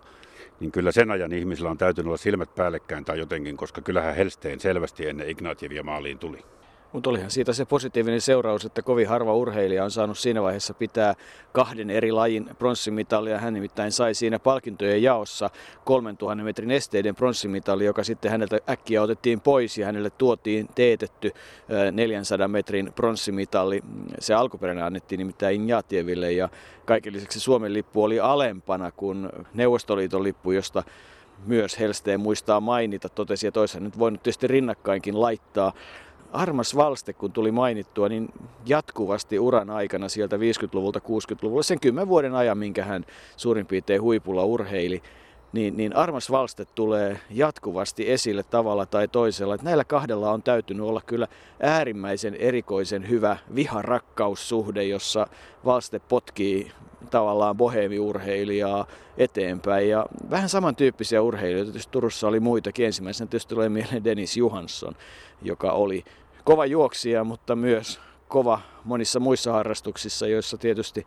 niin 0.60 0.72
kyllä 0.72 0.92
sen 0.92 1.12
ajan 1.12 1.34
ihmisillä 1.34 1.70
on 1.70 1.78
täytynyt 1.78 2.08
olla 2.08 2.18
silmät 2.18 2.56
päällekkäin 2.56 3.06
tai 3.06 3.20
jotenkin, 3.20 3.58
koska 3.58 3.82
kyllähän 3.82 4.16
Helsteen 4.16 4.60
selvästi 4.60 5.08
ennen 5.08 5.30
Ignatjevia 5.30 5.84
maaliin 5.84 6.20
tuli. 6.20 6.44
Mutta 6.92 7.10
olihan 7.10 7.32
siitä 7.32 7.54
se 7.54 7.66
positiivinen 7.66 8.22
seuraus, 8.22 8.66
että 8.66 8.82
kovin 8.82 9.08
harva 9.08 9.34
urheilija 9.34 9.84
on 9.84 9.92
saanut 9.92 10.18
siinä 10.18 10.42
vaiheessa 10.42 10.74
pitää 10.74 11.16
kahden 11.52 11.90
eri 11.90 12.12
lajin 12.12 12.50
pronssimitalia. 12.60 13.38
Hän 13.38 13.54
nimittäin 13.54 13.92
sai 13.92 14.14
siinä 14.14 14.40
palkintojen 14.40 15.04
jaossa 15.04 15.50
3000 15.86 16.44
metrin 16.44 16.72
esteiden 16.72 17.16
pronssimitali, 17.16 17.86
joka 17.86 18.04
sitten 18.04 18.32
häneltä 18.32 18.60
äkkiä 18.70 19.02
otettiin 19.02 19.42
pois 19.42 19.78
ja 19.78 19.86
hänelle 19.86 20.10
tuotiin 20.10 20.68
teetetty 20.76 21.32
400 21.92 22.48
metrin 22.48 22.94
pronssimitali. 22.96 23.82
Se 24.20 24.34
alkuperäinen 24.34 24.86
annettiin 24.86 25.20
nimittäin 25.20 25.56
Injatieville 25.56 26.32
ja 26.32 26.50
kaiken 26.86 27.14
lisäksi 27.14 27.40
Suomen 27.40 27.74
lippu 27.74 28.04
oli 28.04 28.20
alempana 28.20 28.92
kuin 28.92 29.30
Neuvostoliiton 29.54 30.24
lippu, 30.24 30.52
josta 30.52 30.84
myös 31.46 31.80
Helsteen 31.80 32.20
muistaa 32.20 32.60
mainita, 32.60 33.10
totesi, 33.10 33.48
että 33.48 33.60
olisi 33.60 33.80
nyt 33.80 34.00
voinut 34.00 34.24
tietysti 34.24 34.48
rinnakkainkin 34.48 35.22
laittaa. 35.22 35.74
Armas 36.32 36.76
Valste, 36.76 37.14
kun 37.14 37.32
tuli 37.32 37.52
mainittua, 37.52 38.10
niin 38.10 38.30
jatkuvasti 38.66 39.40
uran 39.40 39.70
aikana 39.70 40.10
sieltä 40.10 40.38
50-luvulta 40.38 41.00
60-luvulla, 41.00 41.64
sen 41.64 41.80
kymmenen 41.80 42.08
vuoden 42.08 42.36
ajan, 42.36 42.58
minkä 42.58 42.86
hän 42.86 43.06
suurin 43.38 43.66
piirtein 43.66 44.02
huipulla 44.02 44.46
urheili, 44.46 45.04
niin, 45.54 45.78
niin 45.78 45.96
Armas 45.96 46.32
Valste 46.32 46.66
tulee 46.66 47.20
jatkuvasti 47.30 48.12
esille 48.12 48.44
tavalla 48.44 48.86
tai 48.86 49.08
toisella. 49.08 49.54
Että 49.54 49.66
näillä 49.66 49.84
kahdella 49.84 50.32
on 50.32 50.44
täytynyt 50.44 50.86
olla 50.86 51.02
kyllä 51.06 51.28
äärimmäisen 51.62 52.36
erikoisen 52.36 53.10
hyvä 53.10 53.38
viharakkaussuhde, 53.56 54.84
jossa 54.84 55.28
Valste 55.66 56.00
potkii 56.00 56.72
tavallaan 57.10 57.58
bohemiurheilijaa 57.58 58.88
eteenpäin. 59.18 59.90
Ja 59.90 60.06
vähän 60.30 60.50
samantyyppisiä 60.50 61.22
urheilijoita, 61.22 61.72
tietysti 61.72 61.92
Turussa 61.92 62.28
oli 62.28 62.40
muitakin. 62.40 62.86
Ensimmäisenä 62.86 63.28
tietysti 63.28 63.56
tulee 63.56 63.70
mieleen 63.70 64.04
Dennis 64.04 64.38
Johansson, 64.38 64.94
joka 65.42 65.72
oli 65.72 66.04
kova 66.44 66.66
juoksija, 66.66 67.24
mutta 67.24 67.56
myös 67.56 68.00
kova 68.28 68.62
monissa 68.84 69.20
muissa 69.20 69.52
harrastuksissa, 69.52 70.28
joissa 70.28 70.58
tietysti 70.58 71.06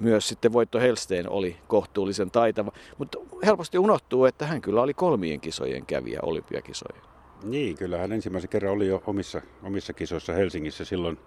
myös 0.00 0.28
sitten 0.28 0.52
Voitto 0.52 0.78
Helsteen 0.78 1.30
oli 1.30 1.56
kohtuullisen 1.66 2.30
taitava. 2.30 2.72
Mutta 2.98 3.18
helposti 3.46 3.78
unohtuu, 3.78 4.24
että 4.24 4.46
hän 4.46 4.60
kyllä 4.60 4.82
oli 4.82 4.94
kolmien 4.94 5.40
kisojen 5.40 5.86
kävijä 5.86 6.20
olympiakisojen. 6.22 7.02
Niin, 7.42 7.76
kyllä 7.76 7.98
hän 7.98 8.12
ensimmäisen 8.12 8.50
kerran 8.50 8.72
oli 8.72 8.86
jo 8.86 9.02
omissa, 9.06 9.42
omissa 9.62 9.92
kisoissa 9.92 10.32
Helsingissä 10.32 10.84
silloin 10.84 11.18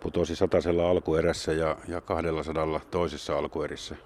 putosi 0.00 0.36
satasella 0.36 0.90
alkuerässä 0.90 1.52
ja, 1.52 1.76
ja 1.88 2.00
kahdella 2.00 2.42
sadalla 2.42 2.80
toisessa 2.90 3.38
alkuerissä. 3.38 3.96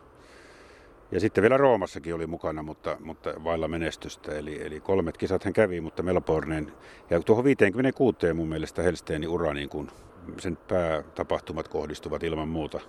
Ja 1.12 1.20
sitten 1.20 1.42
vielä 1.42 1.56
Roomassakin 1.56 2.14
oli 2.14 2.26
mukana, 2.26 2.62
mutta, 2.62 2.96
mutta 3.00 3.34
vailla 3.44 3.68
menestystä. 3.68 4.32
Eli, 4.32 4.66
eli 4.66 4.80
kolmet 4.80 5.18
kisat 5.18 5.44
hän 5.44 5.52
kävi, 5.52 5.80
mutta 5.80 6.02
Melbourneen. 6.02 6.72
Ja 7.10 7.20
tuohon 7.20 7.44
56 7.44 8.32
mun 8.34 8.48
mielestä 8.48 8.82
Helsteeni 8.82 9.26
ura, 9.26 9.54
niin 9.54 9.68
kun 9.68 9.90
sen 10.38 10.56
päätapahtumat 10.56 11.68
kohdistuvat 11.68 12.22
ilman 12.22 12.48
muuta. 12.48 12.80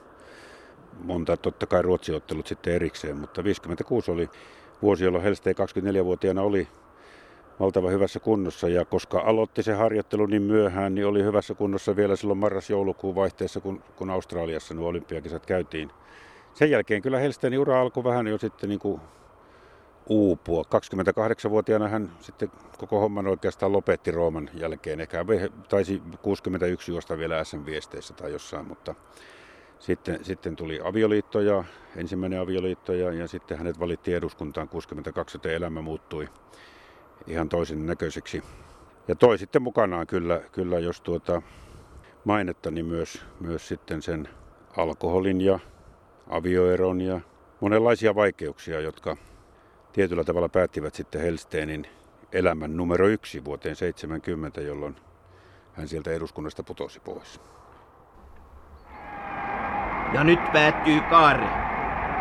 Monta 1.03 1.37
totta 1.37 1.65
kai 1.65 1.81
ruotsiottelut 1.81 2.47
sitten 2.47 2.73
erikseen, 2.73 3.17
mutta 3.17 3.43
56 3.43 4.11
oli 4.11 4.29
vuosi, 4.81 5.03
jolloin 5.03 5.23
Helsteen 5.23 5.55
24-vuotiaana 5.55 6.41
oli 6.41 6.67
valtava 7.61 7.89
hyvässä 7.89 8.19
kunnossa 8.19 8.69
ja 8.69 8.85
koska 8.85 9.19
aloitti 9.19 9.63
se 9.63 9.73
harjoittelu 9.73 10.25
niin 10.25 10.41
myöhään, 10.41 10.95
niin 10.95 11.07
oli 11.07 11.23
hyvässä 11.23 11.53
kunnossa 11.53 11.95
vielä 11.95 12.15
silloin 12.15 12.39
marras-joulukuun 12.39 13.15
vaihteessa, 13.15 13.59
kun, 13.59 13.83
kun 13.95 14.09
Australiassa 14.09 14.73
nuo 14.73 14.87
olympiakisat 14.87 15.45
käytiin. 15.45 15.91
Sen 16.53 16.71
jälkeen 16.71 17.01
kyllä 17.01 17.19
Helstenin 17.19 17.59
ura 17.59 17.81
alkoi 17.81 18.03
vähän 18.03 18.27
jo 18.27 18.37
sitten 18.37 18.69
niin 18.69 18.79
kuin 18.79 19.01
uupua. 20.09 20.63
28-vuotiaana 20.63 21.87
hän 21.87 22.11
sitten 22.19 22.51
koko 22.77 22.99
homman 22.99 23.27
oikeastaan 23.27 23.71
lopetti 23.71 24.11
Rooman 24.11 24.49
jälkeen. 24.53 24.99
Ehkä 24.99 25.25
taisi 25.69 26.01
61 26.21 26.91
juosta 26.91 27.17
vielä 27.17 27.43
SM-viesteissä 27.43 28.13
tai 28.13 28.31
jossain, 28.31 28.67
mutta 28.67 28.95
sitten, 29.79 30.25
sitten 30.25 30.55
tuli 30.55 30.79
avioliitto 30.83 31.39
ja 31.39 31.63
ensimmäinen 31.95 32.39
avioliitto 32.39 32.93
ja, 32.93 33.13
ja 33.13 33.27
sitten 33.27 33.57
hänet 33.57 33.79
valittiin 33.79 34.17
eduskuntaan 34.17 34.69
62, 34.69 35.37
että 35.37 35.51
elämä 35.51 35.81
muuttui 35.81 36.29
ihan 37.27 37.49
toisen 37.49 37.85
näköiseksi. 37.85 38.43
Ja 39.07 39.15
toi 39.15 39.37
sitten 39.37 39.61
mukanaan 39.61 40.07
kyllä, 40.07 40.41
kyllä 40.51 40.79
jos 40.79 41.01
tuota, 41.01 41.41
mainetta, 42.23 42.71
niin 42.71 42.85
myös, 42.85 43.25
myös 43.39 43.67
sitten 43.67 44.01
sen 44.01 44.29
alkoholin 44.77 45.41
ja 45.41 45.59
avioeron 46.29 47.01
ja 47.01 47.21
monenlaisia 47.59 48.15
vaikeuksia, 48.15 48.79
jotka 48.79 49.17
tietyllä 49.93 50.23
tavalla 50.23 50.49
päättivät 50.49 50.95
sitten 50.95 51.21
Helsteenin 51.21 51.87
elämän 52.31 52.77
numero 52.77 53.07
yksi 53.07 53.45
vuoteen 53.45 53.75
70, 53.75 54.61
jolloin 54.61 54.95
hän 55.73 55.87
sieltä 55.87 56.11
eduskunnasta 56.11 56.63
putosi 56.63 56.99
pois. 56.99 57.41
Ja 60.13 60.23
nyt 60.23 60.39
päättyy 60.53 61.01
kaari. 61.09 61.60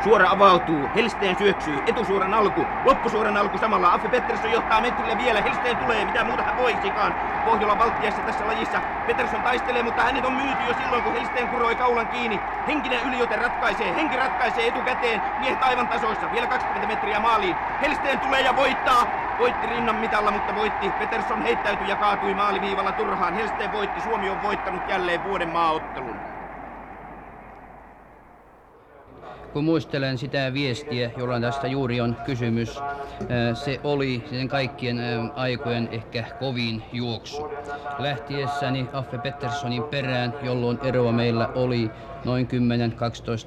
Suora 0.04 0.30
avautuu, 0.30 0.90
Helsteen 0.95 1.37
syöksyy, 1.37 1.83
etusuoran 1.87 2.35
alku, 2.35 2.66
loppusuoran 2.85 3.37
alku 3.37 3.59
samalla. 3.59 3.92
Affe 3.92 4.09
Pettersson 4.09 4.50
johtaa 4.50 4.80
metrille 4.80 5.19
vielä, 5.19 5.40
Helsteen 5.40 5.78
tulee, 5.78 6.04
mitä 6.04 6.25
muuta 6.25 6.42
hän 6.42 6.57
voisikaan. 6.57 7.14
Pohjola 7.45 7.78
valttiassa 7.78 8.23
tässä 8.23 8.47
lajissa. 8.47 8.83
Pettersson 9.07 9.42
taistelee, 9.42 9.83
mutta 9.83 10.02
hänet 10.02 10.25
on 10.25 10.33
myyty 10.33 10.62
jo 10.64 10.75
silloin, 10.75 11.02
kun 11.02 11.12
Helsteen 11.12 11.49
kuroi 11.49 11.76
kaulan 11.76 12.09
kiinni. 12.09 12.40
Henkinen 12.66 13.00
yliote 13.09 13.37
ratkaisee, 13.37 13.95
henki 13.95 14.16
ratkaisee 14.16 14.69
etukäteen. 14.69 15.23
Miehet 15.40 15.62
aivan 15.62 15.88
tasoissa, 15.88 16.33
vielä 16.33 16.47
20 16.47 16.87
metriä 16.87 17.21
maaliin. 17.21 17.57
Helsteen 17.80 18.21
tulee 18.21 18.40
ja 18.40 18.57
voittaa. 18.57 19.07
Voitti 19.38 19.66
rinnan 19.66 19.97
mitalla, 19.97 20.30
mutta 20.30 20.54
voitti. 20.54 20.90
Peterson 20.99 21.42
heittäytyi 21.42 21.88
ja 21.88 21.97
kaatui 21.97 22.35
maaliviivalla 22.35 22.92
turhaan. 22.92 23.35
Helsteen 23.35 23.73
voitti, 23.73 24.00
Suomi 24.00 24.30
on 24.30 24.42
voittanut 24.42 24.88
jälleen 24.88 25.25
vuoden 25.25 25.49
maaottelun. 25.49 26.29
Kun 29.52 29.64
muistelen 29.64 30.19
sitä 30.19 30.52
viestiä, 30.52 31.11
jolla 31.16 31.40
tästä 31.40 31.66
juuri 31.66 32.00
on 32.00 32.16
kysymys, 32.25 32.85
se 33.54 33.80
oli 33.83 34.25
sen 34.30 34.49
kaikkien 34.49 34.97
aikojen 35.35 35.88
ehkä 35.90 36.25
kovin 36.38 36.83
juoksu. 36.92 37.42
Lähtiessäni 37.99 38.88
Affe 38.92 39.19
Petterssonin 39.19 39.85
perään, 39.85 40.35
jolloin 40.42 40.78
eroa 40.83 41.12
meillä 41.12 41.49
oli 41.54 41.92
noin 42.25 42.49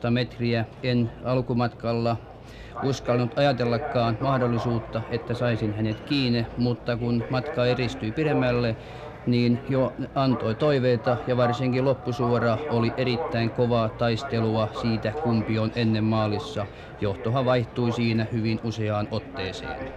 10-12 0.07 0.09
metriä, 0.09 0.65
en 0.83 1.11
alkumatkalla 1.23 2.17
uskaltanut 2.81 3.37
ajatellakaan 3.37 4.17
mahdollisuutta, 4.19 5.01
että 5.09 5.33
saisin 5.33 5.73
hänet 5.73 6.01
kiinni, 6.01 6.47
mutta 6.57 6.97
kun 6.97 7.23
matka 7.29 7.65
eristyi 7.65 8.11
pidemmälle, 8.11 8.75
niin 9.25 9.59
jo 9.69 9.93
antoi 10.15 10.55
toiveita 10.55 11.17
ja 11.27 11.37
varsinkin 11.37 11.85
loppusuora 11.85 12.57
oli 12.69 12.93
erittäin 12.97 13.49
kovaa 13.49 13.89
taistelua 13.89 14.69
siitä, 14.81 15.13
kumpi 15.23 15.59
on 15.59 15.71
ennen 15.75 16.03
maalissa. 16.03 16.65
Johtohan 17.01 17.45
vaihtui 17.45 17.91
siinä 17.91 18.25
hyvin 18.31 18.59
useaan 18.63 19.07
otteeseen. 19.11 19.93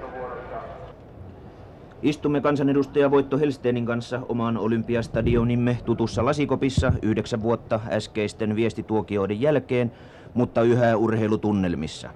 Istumme 2.03 2.41
kansanedustaja 2.41 3.11
Voitto 3.11 3.39
Helsteenin 3.39 3.87
kanssa 3.87 4.21
oman 4.29 4.59
olympiastadionimme 4.59 5.79
tutussa 5.85 6.25
lasikopissa 6.25 6.93
yhdeksän 7.03 7.43
vuotta 7.43 7.81
äskeisten 7.91 8.57
viestituokioiden 8.57 9.41
jälkeen, 9.41 9.93
mutta 10.35 10.63
yhä 10.63 10.97
urheilutunnelmissa. 10.97 12.11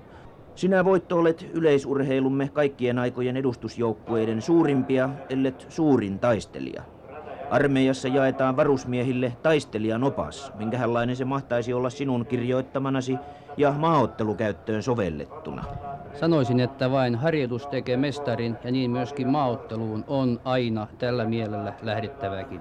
Sinä 0.55 0.85
Voitto 0.85 1.17
olet 1.17 1.51
yleisurheilumme 1.53 2.49
kaikkien 2.53 2.99
aikojen 2.99 3.37
edustusjoukkueiden 3.37 4.43
suurimpia, 4.43 5.11
ellet 5.29 5.67
suurin 5.69 6.19
taistelija. 6.19 6.83
Armeijassa 7.51 8.09
jaetaan 8.09 8.57
varusmiehille 8.57 9.37
taistelijan 9.43 10.05
opas, 10.05 10.53
minkälainen 10.55 11.17
se 11.17 11.25
mahtaisi 11.25 11.73
olla 11.73 11.91
sinun 11.91 12.27
kirjoittamanasi 12.27 13.17
ja 13.57 13.73
maaottelukäyttöön 13.73 14.83
sovellettuna. 14.83 15.65
Sanoisin, 16.21 16.61
että 16.61 16.91
vain 16.91 17.15
harjoitus 17.15 17.67
tekee 17.67 17.97
mestarin 17.97 18.57
ja 18.65 18.71
niin 18.71 18.91
myöskin 18.91 19.29
maaotteluun 19.29 20.05
on 20.07 20.41
aina 20.45 20.87
tällä 20.99 21.25
mielellä 21.25 21.73
lähdettäväkin. 21.83 22.61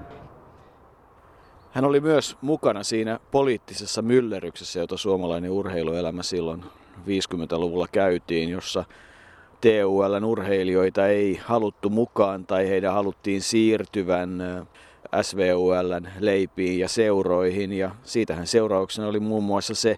Hän 1.71 1.85
oli 1.85 1.99
myös 1.99 2.37
mukana 2.41 2.83
siinä 2.83 3.19
poliittisessa 3.31 4.01
myllerryksessä, 4.01 4.79
jota 4.79 4.97
suomalainen 4.97 5.51
urheiluelämä 5.51 6.23
silloin 6.23 6.63
50-luvulla 7.07 7.87
käytiin, 7.91 8.49
jossa 8.49 8.85
TULn 9.61 10.25
urheilijoita 10.25 11.07
ei 11.07 11.39
haluttu 11.45 11.89
mukaan 11.89 12.45
tai 12.45 12.69
heidän 12.69 12.93
haluttiin 12.93 13.41
siirtyvän 13.41 14.39
SVULn 15.21 16.07
leipiin 16.19 16.79
ja 16.79 16.87
seuroihin. 16.87 17.73
Ja 17.73 17.91
siitähän 18.03 18.47
seurauksena 18.47 19.07
oli 19.07 19.19
muun 19.19 19.43
muassa 19.43 19.75
se, 19.75 19.97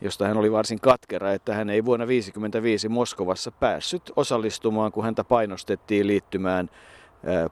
josta 0.00 0.28
hän 0.28 0.36
oli 0.36 0.52
varsin 0.52 0.80
katkera, 0.80 1.32
että 1.32 1.54
hän 1.54 1.70
ei 1.70 1.84
vuonna 1.84 2.04
1955 2.04 2.88
Moskovassa 2.88 3.50
päässyt 3.50 4.12
osallistumaan, 4.16 4.92
kun 4.92 5.04
häntä 5.04 5.24
painostettiin 5.24 6.06
liittymään 6.06 6.70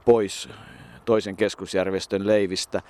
pois 0.05 0.49
toisen 1.05 1.35
keskusjärjestön 1.35 2.27
leivistä. 2.27 2.81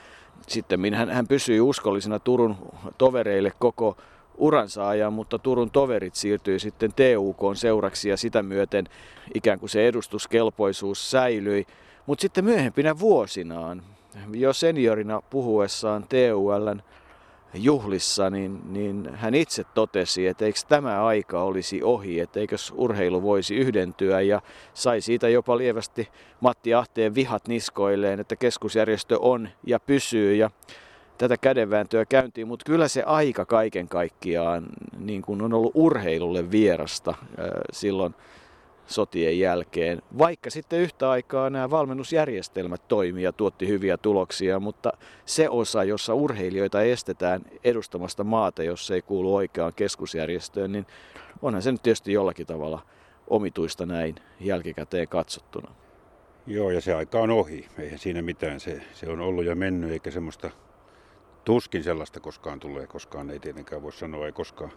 Sitten 0.47 0.93
hän, 0.93 1.09
hän 1.09 1.27
pysyi 1.27 1.61
uskollisena 1.61 2.19
Turun 2.19 2.55
tovereille 2.97 3.51
koko 3.59 3.97
uransa 4.37 4.87
ajan, 4.87 5.13
mutta 5.13 5.39
Turun 5.39 5.71
toverit 5.71 6.15
siirtyi 6.15 6.59
sitten 6.59 6.93
TUK 6.93 7.39
seuraksi 7.55 8.09
ja 8.09 8.17
sitä 8.17 8.43
myöten 8.43 8.85
ikään 9.33 9.59
kuin 9.59 9.69
se 9.69 9.87
edustuskelpoisuus 9.87 11.11
säilyi. 11.11 11.65
Mutta 12.05 12.21
sitten 12.21 12.45
myöhempinä 12.45 12.99
vuosinaan, 12.99 13.83
jo 14.33 14.53
seniorina 14.53 15.21
puhuessaan 15.29 16.05
TULn 16.09 16.81
juhlissa, 17.53 18.29
niin, 18.29 18.61
niin 18.73 19.09
hän 19.13 19.33
itse 19.35 19.63
totesi, 19.63 20.27
että 20.27 20.45
eikö 20.45 20.59
tämä 20.67 21.05
aika 21.05 21.43
olisi 21.43 21.83
ohi, 21.83 22.19
että 22.19 22.39
eikö 22.39 22.55
urheilu 22.73 23.21
voisi 23.21 23.55
yhdentyä 23.55 24.21
ja 24.21 24.41
sai 24.73 25.01
siitä 25.01 25.29
jopa 25.29 25.57
lievästi 25.57 26.09
Matti 26.39 26.73
Ahteen 26.73 27.15
vihat 27.15 27.47
niskoilleen, 27.47 28.19
että 28.19 28.35
keskusjärjestö 28.35 29.19
on 29.19 29.49
ja 29.67 29.79
pysyy 29.79 30.35
ja 30.35 30.51
tätä 31.23 31.37
kädenvääntöä 31.37 32.05
käyntiin, 32.05 32.47
mutta 32.47 32.65
kyllä 32.65 32.87
se 32.87 33.03
aika 33.03 33.45
kaiken 33.45 33.87
kaikkiaan 33.87 34.65
niin 34.99 35.21
kuin 35.21 35.41
on 35.41 35.53
ollut 35.53 35.71
urheilulle 35.73 36.51
vierasta 36.51 37.13
silloin 37.71 38.15
sotien 38.85 39.39
jälkeen. 39.39 40.01
Vaikka 40.17 40.49
sitten 40.49 40.79
yhtä 40.79 41.09
aikaa 41.09 41.49
nämä 41.49 41.69
valmennusjärjestelmät 41.69 42.87
toimii 42.87 43.23
ja 43.23 43.31
tuotti 43.31 43.67
hyviä 43.67 43.97
tuloksia, 43.97 44.59
mutta 44.59 44.93
se 45.25 45.49
osa, 45.49 45.83
jossa 45.83 46.13
urheilijoita 46.13 46.81
estetään 46.81 47.41
edustamasta 47.63 48.23
maata, 48.23 48.63
jos 48.63 48.91
ei 48.91 49.01
kuulu 49.01 49.35
oikeaan 49.35 49.73
keskusjärjestöön, 49.75 50.71
niin 50.71 50.85
onhan 51.41 51.61
se 51.61 51.71
nyt 51.71 51.83
tietysti 51.83 52.13
jollakin 52.13 52.47
tavalla 52.47 52.81
omituista 53.27 53.85
näin 53.85 54.15
jälkikäteen 54.39 55.07
katsottuna. 55.07 55.71
Joo, 56.47 56.71
ja 56.71 56.81
se 56.81 56.93
aika 56.93 57.19
on 57.19 57.29
ohi. 57.29 57.67
Eihän 57.79 57.99
siinä 57.99 58.21
mitään. 58.21 58.59
Se, 58.59 58.81
se 58.93 59.09
on 59.09 59.19
ollut 59.19 59.45
ja 59.45 59.55
mennyt, 59.55 59.91
eikä 59.91 60.11
semmoista 60.11 60.49
tuskin 61.45 61.83
sellaista 61.83 62.19
koskaan 62.19 62.59
tulee, 62.59 62.87
koskaan 62.87 63.29
ei 63.29 63.39
tietenkään 63.39 63.81
voi 63.81 63.91
sanoa, 63.91 64.25
ei 64.25 64.31
koskaan. 64.31 64.71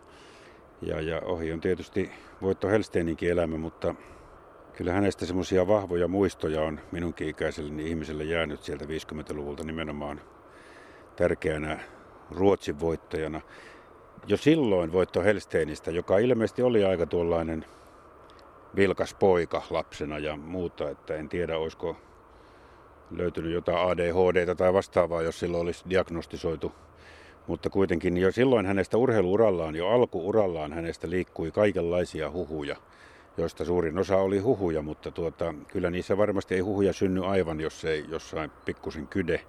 Ja, 0.83 1.01
ja 1.01 1.21
ohi 1.21 1.53
on 1.53 1.61
tietysti 1.61 2.11
Voitto 2.43 2.69
Helsteininkin 2.69 3.31
elämä, 3.31 3.59
mutta 3.59 3.95
kyllä 4.73 4.93
hänestä 4.93 5.27
semmoisia 5.27 5.67
vahvoja 5.67 6.09
muistoja 6.09 6.63
on 6.63 6.81
minunkin 6.93 7.29
ikäiselleni 7.29 7.89
ihmiselle 7.89 8.25
jäänyt 8.25 8.63
sieltä 8.63 8.85
50-luvulta 8.85 9.65
nimenomaan 9.65 10.21
tärkeänä 11.17 11.81
Ruotsin 12.31 12.81
voittajana. 12.81 13.41
Jo 14.27 14.37
silloin 14.37 14.93
Voitto 14.93 15.23
Helsteinistä, 15.23 15.91
joka 15.91 16.19
ilmeisesti 16.19 16.63
oli 16.63 16.85
aika 16.85 17.07
tuollainen 17.07 17.65
vilkas 18.77 19.15
poika 19.15 19.63
lapsena 19.71 20.19
ja 20.19 20.37
muuta, 20.37 20.91
että 20.91 21.15
en 21.15 21.29
tiedä 21.29 21.59
olisiko 21.59 21.97
löytynyt 23.11 23.53
jotain 23.53 23.89
ADHD 23.89 24.55
tai 24.55 24.73
vastaavaa, 24.73 25.23
jos 25.23 25.39
silloin 25.41 25.63
olisi 25.63 25.85
diagnostisoitu. 25.91 26.73
Mutta 27.47 27.71
kuitenkin 27.71 28.17
jo 28.17 28.33
silloin 28.33 28.67
hänestä 28.67 28.99
urheiluurallaan, 28.99 29.77
jo 29.77 29.89
alkuurallaan 29.89 30.73
hänestä 30.73 31.11
liikkui 31.11 31.51
kaikenlaisia 31.51 32.31
huhuja, 32.31 32.77
joista 33.37 33.65
suurin 33.65 33.99
osa 33.99 34.17
oli 34.17 34.39
huhuja, 34.39 34.83
mutta 34.83 35.11
tuota, 35.11 35.55
kyllä 35.69 35.91
niissä 35.91 36.17
varmasti 36.17 36.55
ei 36.55 36.61
huhuja 36.61 36.93
synny 36.93 37.27
aivan, 37.27 37.61
jos 37.61 37.85
ei 37.85 38.05
jossain 38.09 38.51
pikkusin 38.65 39.07
kyde. 39.07 39.41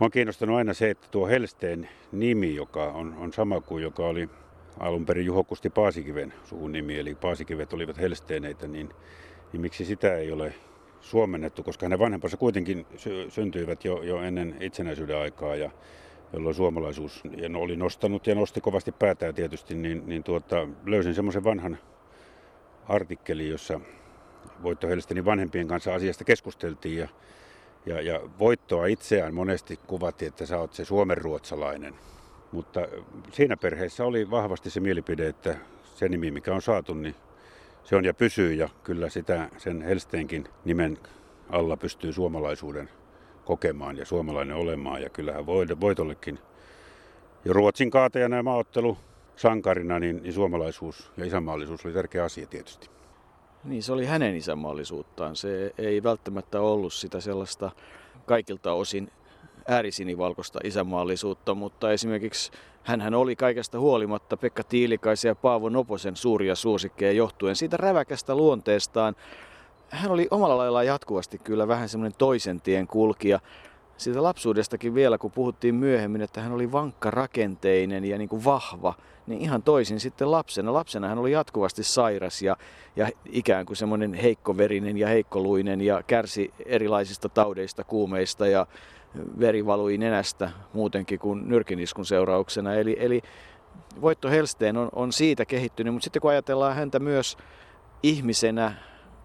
Mä 0.00 0.04
on 0.04 0.10
kiinnostanut 0.10 0.56
aina 0.56 0.74
se, 0.74 0.90
että 0.90 1.06
tuo 1.10 1.26
Helsteen 1.26 1.88
nimi, 2.12 2.54
joka 2.54 2.84
on, 2.84 3.14
on 3.18 3.32
sama 3.32 3.60
kuin 3.60 3.82
joka 3.82 4.06
oli 4.06 4.28
alun 4.80 5.06
perin 5.06 5.26
Juho 5.26 5.44
Kusti 5.44 5.70
Paasikiven 5.70 6.34
suvun 6.44 6.72
nimi, 6.72 6.98
eli 6.98 7.14
Paasikivet 7.14 7.72
olivat 7.72 7.98
Helsteeneitä, 7.98 8.68
niin, 8.68 8.88
niin 9.52 9.60
miksi 9.60 9.84
sitä 9.84 10.14
ei 10.14 10.32
ole 10.32 10.54
suomennettu, 11.06 11.62
koska 11.62 11.86
hänen 11.86 11.98
vanhempansa 11.98 12.36
kuitenkin 12.36 12.86
sy- 12.96 13.30
syntyivät 13.30 13.84
jo, 13.84 14.02
jo 14.02 14.22
ennen 14.22 14.56
itsenäisyyden 14.60 15.18
aikaa 15.18 15.56
ja 15.56 15.70
jolloin 16.32 16.54
suomalaisuus 16.54 17.22
ja 17.36 17.58
oli 17.58 17.76
nostanut 17.76 18.26
ja 18.26 18.34
nosti 18.34 18.60
kovasti 18.60 18.92
päätään 18.92 19.34
tietysti, 19.34 19.74
niin, 19.74 20.02
niin 20.06 20.24
tuota, 20.24 20.68
löysin 20.86 21.14
semmoisen 21.14 21.44
vanhan 21.44 21.78
artikkelin, 22.88 23.50
jossa 23.50 23.80
Voitto 24.62 24.88
Helstenin 24.88 25.24
vanhempien 25.24 25.68
kanssa 25.68 25.94
asiasta 25.94 26.24
keskusteltiin 26.24 26.98
ja, 26.98 27.08
ja, 27.86 28.00
ja 28.00 28.20
Voittoa 28.38 28.86
itseään 28.86 29.34
monesti 29.34 29.76
kuvatti, 29.86 30.26
että 30.26 30.46
sä 30.46 30.58
oot 30.58 30.72
se 30.72 30.84
suomenruotsalainen. 30.84 31.94
Mutta 32.52 32.80
siinä 33.32 33.56
perheessä 33.56 34.04
oli 34.04 34.30
vahvasti 34.30 34.70
se 34.70 34.80
mielipide, 34.80 35.28
että 35.28 35.56
se 35.94 36.08
nimi 36.08 36.30
mikä 36.30 36.54
on 36.54 36.62
saatu, 36.62 36.94
niin 36.94 37.14
se 37.86 37.96
on 37.96 38.04
ja 38.04 38.14
pysyy 38.14 38.52
ja 38.52 38.68
kyllä 38.84 39.08
sitä 39.08 39.48
sen 39.58 39.82
Helsteenkin 39.82 40.44
nimen 40.64 40.98
alla 41.48 41.76
pystyy 41.76 42.12
suomalaisuuden 42.12 42.90
kokemaan 43.44 43.96
ja 43.96 44.04
suomalainen 44.04 44.56
olemaan. 44.56 45.02
Ja 45.02 45.10
kyllähän 45.10 45.46
voitollekin 45.80 46.38
jo 47.44 47.52
Ruotsin 47.52 47.90
kaatajana 47.90 48.36
ja 48.36 48.42
maaottelu 48.42 48.98
sankarina, 49.36 49.98
niin, 49.98 50.22
niin 50.22 50.32
suomalaisuus 50.32 51.12
ja 51.16 51.24
isänmaallisuus 51.24 51.86
oli 51.86 51.94
tärkeä 51.94 52.24
asia 52.24 52.46
tietysti. 52.46 52.90
Niin, 53.64 53.82
se 53.82 53.92
oli 53.92 54.06
hänen 54.06 54.36
isänmaallisuuttaan. 54.36 55.36
Se 55.36 55.72
ei 55.78 56.02
välttämättä 56.02 56.60
ollut 56.60 56.92
sitä 56.92 57.20
sellaista 57.20 57.70
kaikilta 58.26 58.72
osin 58.72 59.10
äärisinivalkoista 59.68 60.58
isänmaallisuutta, 60.64 61.54
mutta 61.54 61.92
esimerkiksi 61.92 62.50
hän 62.82 63.14
oli 63.14 63.36
kaikesta 63.36 63.78
huolimatta 63.78 64.36
Pekka 64.36 64.64
Tiilikaisen 64.64 65.28
ja 65.28 65.34
Paavo 65.34 65.68
Noposen 65.68 66.16
suuria 66.16 66.54
suosikkeja 66.54 67.12
johtuen 67.12 67.56
siitä 67.56 67.76
räväkästä 67.76 68.34
luonteestaan. 68.34 69.16
Hän 69.88 70.10
oli 70.10 70.28
omalla 70.30 70.56
laillaan 70.56 70.86
jatkuvasti 70.86 71.38
kyllä 71.38 71.68
vähän 71.68 71.88
semmoinen 71.88 72.18
toisen 72.18 72.60
tien 72.60 72.86
kulkija. 72.86 73.40
Siitä 73.96 74.22
lapsuudestakin 74.22 74.94
vielä, 74.94 75.18
kun 75.18 75.32
puhuttiin 75.32 75.74
myöhemmin, 75.74 76.22
että 76.22 76.40
hän 76.40 76.52
oli 76.52 76.72
vankka 76.72 77.10
rakenteinen 77.10 78.04
ja 78.04 78.18
niin 78.18 78.28
kuin 78.28 78.44
vahva, 78.44 78.94
niin 79.26 79.40
ihan 79.40 79.62
toisin 79.62 80.00
sitten 80.00 80.30
lapsena. 80.30 80.72
Lapsena 80.72 81.08
hän 81.08 81.18
oli 81.18 81.32
jatkuvasti 81.32 81.82
sairas 81.82 82.42
ja, 82.42 82.56
ja 82.96 83.08
ikään 83.30 83.66
kuin 83.66 83.76
semmoinen 83.76 84.14
heikkoverinen 84.14 84.98
ja 84.98 85.08
heikkoluinen 85.08 85.80
ja 85.80 86.02
kärsi 86.06 86.54
erilaisista 86.66 87.28
taudeista, 87.28 87.84
kuumeista 87.84 88.46
ja 88.46 88.66
veri 89.40 89.66
valui 89.66 89.98
nenästä 89.98 90.50
muutenkin 90.72 91.18
kuin 91.18 91.48
nyrkiniskun 91.48 92.06
seurauksena. 92.06 92.74
Eli, 92.74 92.96
eli 93.00 93.22
Voitto 94.00 94.30
Helsteen 94.30 94.76
on, 94.76 94.88
on 94.92 95.12
siitä 95.12 95.44
kehittynyt, 95.44 95.94
mutta 95.94 96.04
sitten 96.04 96.22
kun 96.22 96.30
ajatellaan 96.30 96.74
häntä 96.74 96.98
myös 96.98 97.36
ihmisenä, 98.02 98.72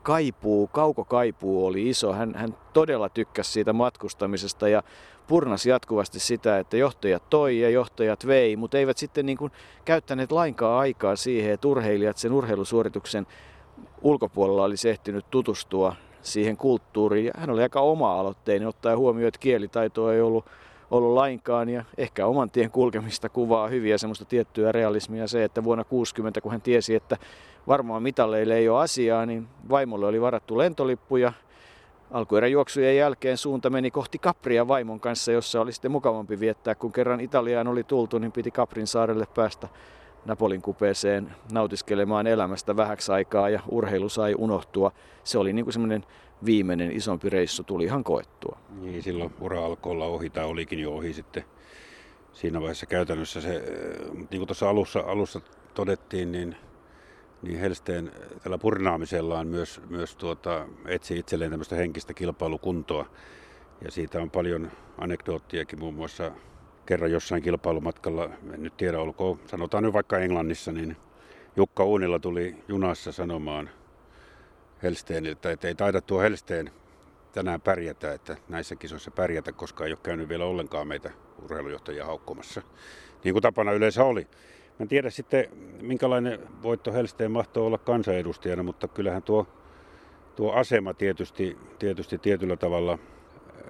kaipuu, 0.04 0.68
kaukokaipuu 0.68 1.66
oli 1.66 1.90
iso. 1.90 2.14
Hän, 2.14 2.34
hän 2.36 2.58
todella 2.74 3.10
tykkäsi 3.10 3.52
siitä 3.52 3.74
matkustamisesta 3.74 4.68
ja 4.68 4.84
purnasi 5.28 5.70
jatkuvasti 5.70 6.20
sitä, 6.20 6.60
että 6.60 6.78
johtajat 6.78 7.30
toi 7.30 7.60
ja 7.60 7.70
johtajat 7.70 8.28
vei, 8.28 8.56
mutta 8.56 8.78
eivät 8.78 8.98
sitten 8.98 9.26
niin 9.26 9.38
kuin 9.38 9.52
käyttäneet 9.86 10.32
lainkaan 10.32 10.80
aikaa 10.80 11.16
siihen, 11.16 11.54
että 11.54 11.68
urheilijat 11.68 12.18
sen 12.18 12.32
urheilusuorituksen 12.32 13.28
ulkopuolella 14.02 14.64
olisi 14.64 14.90
ehtinyt 14.90 15.26
tutustua 15.30 15.96
siihen 16.22 16.58
kulttuuriin. 16.58 17.32
Hän 17.38 17.50
oli 17.50 17.62
aika 17.62 17.82
oma-aloitteinen, 17.82 18.68
ottaen 18.68 18.98
huomioon, 18.98 19.28
että 19.28 19.40
kielitaitoa 19.40 20.14
ei 20.14 20.22
ollut, 20.22 20.46
ollut 20.92 21.14
lainkaan 21.14 21.70
ja 21.70 21.84
ehkä 21.98 22.26
oman 22.26 22.50
tien 22.50 22.72
kulkemista 22.72 23.30
kuvaa 23.30 23.68
hyviä 23.68 23.98
semmoista 23.98 24.26
tiettyä 24.26 24.72
realismia 24.72 25.28
se, 25.28 25.44
että 25.44 25.64
vuonna 25.64 25.84
60, 25.84 26.42
kun 26.42 26.52
hän 26.52 26.62
tiesi, 26.62 26.96
että 26.96 27.18
varmaan 27.68 28.04
mitalleille 28.04 28.56
ei 28.56 28.70
ole 28.70 28.82
asiaa, 28.82 29.26
niin 29.26 29.48
vaimolle 29.70 30.06
oli 30.06 30.22
varattu 30.22 30.58
lentolippuja. 30.58 31.34
Alkuerän 32.12 32.52
juoksujen 32.52 32.98
jälkeen 32.98 33.38
suunta 33.38 33.70
meni 33.70 33.92
kohti 33.92 34.20
Capria 34.20 34.68
vaimon 34.68 35.00
kanssa, 35.00 35.32
jossa 35.32 35.62
oli 35.62 35.72
sitten 35.72 35.92
mukavampi 35.92 36.40
viettää. 36.40 36.76
Kun 36.76 36.92
kerran 36.92 37.22
Italiaan 37.22 37.68
oli 37.68 37.84
tultu, 37.84 38.18
niin 38.18 38.32
piti 38.32 38.52
Caprin 38.52 38.88
saarelle 38.88 39.28
päästä 39.36 39.68
Napolin 40.26 40.62
kupeeseen 40.62 41.36
nautiskelemaan 41.52 42.28
elämästä 42.28 42.78
vähäksi 42.78 43.12
aikaa 43.12 43.50
ja 43.50 43.60
urheilu 43.70 44.10
sai 44.10 44.36
unohtua. 44.38 44.92
Se 45.24 45.38
oli 45.38 45.54
niin 45.54 45.66
kuin 45.66 45.74
semmoinen 45.74 46.06
viimeinen 46.46 46.92
isompi 46.92 47.30
reissu 47.30 47.64
tuli 47.64 47.84
ihan 47.84 48.04
koettua. 48.04 48.58
Niin, 48.82 49.04
silloin 49.04 49.34
ura 49.42 49.66
alkoi 49.66 49.92
olla 49.92 50.06
ohi 50.06 50.30
tai 50.30 50.46
olikin 50.46 50.80
jo 50.80 50.92
ohi 50.92 51.14
sitten 51.14 51.44
siinä 52.34 52.60
vaiheessa 52.60 52.86
käytännössä 52.86 53.42
se, 53.42 53.64
niin 54.14 54.28
kuin 54.30 54.48
tuossa 54.48 54.70
alussa, 54.70 55.00
alussa 55.00 55.42
todettiin, 55.74 56.32
niin, 56.32 56.56
niin 57.42 57.60
Helsteen 57.60 58.12
tällä 58.44 58.58
purnaamisellaan 58.58 59.48
myös, 59.48 59.82
myös 59.90 60.16
tuota, 60.16 60.66
etsi 60.86 61.18
itselleen 61.20 61.52
tämmöistä 61.52 61.76
henkistä 61.76 62.14
kilpailukuntoa. 62.14 63.06
Ja 63.82 63.92
siitä 63.92 64.22
on 64.22 64.32
paljon 64.32 64.72
anekdoottiakin 64.98 65.80
muun 65.80 65.94
muassa 65.94 66.32
kerran 66.86 67.12
jossain 67.12 67.44
kilpailumatkalla, 67.44 68.30
en 68.54 68.64
nyt 68.64 68.78
tiedä 68.78 69.00
olkoon, 69.00 69.40
sanotaan 69.46 69.84
nyt 69.84 69.94
vaikka 69.94 70.20
Englannissa, 70.20 70.72
niin 70.72 70.98
Jukka 71.56 71.84
Uunilla 71.84 72.20
tuli 72.20 72.56
junassa 72.68 73.12
sanomaan 73.12 73.70
Helsteeniltä, 74.84 75.52
että 75.52 75.68
ei 75.68 75.76
taida 75.76 76.02
tuo 76.02 76.20
Helsteen 76.20 76.72
tänään 77.32 77.62
pärjätä, 77.62 78.14
että 78.14 78.38
näissä 78.50 78.76
kisoissa 78.76 79.12
pärjätä, 79.12 79.52
koska 79.52 79.86
ei 79.86 79.92
ole 79.92 80.00
käynyt 80.04 80.30
vielä 80.30 80.46
ollenkaan 80.46 80.88
meitä 80.88 81.12
urheilujohtajia 81.44 82.06
haukkumassa, 82.06 82.62
niin 83.24 83.34
kuin 83.34 83.42
tapana 83.42 83.72
yleensä 83.72 84.04
oli. 84.04 84.22
Mä 84.80 84.84
en 84.84 84.88
tiedä 84.88 85.10
sitten, 85.10 85.46
minkälainen 85.82 86.40
voitto 86.64 86.94
Helsteen 86.94 87.32
mahtoo 87.32 87.66
olla 87.66 87.78
kansanedustajana, 87.78 88.64
mutta 88.64 88.88
kyllähän 88.88 89.24
tuo, 89.24 89.48
tuo 90.36 90.54
asema 90.54 90.94
tietysti, 90.94 91.58
tietysti 91.80 92.18
tietyllä 92.18 92.58
tavalla 92.58 93.00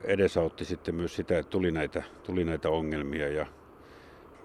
edesautti 0.03 0.65
sitten 0.65 0.95
myös 0.95 1.15
sitä, 1.15 1.39
että 1.39 1.49
tuli 1.49 1.71
näitä, 1.71 2.03
tuli 2.23 2.43
näitä 2.43 2.69
ongelmia 2.69 3.27
ja 3.27 3.45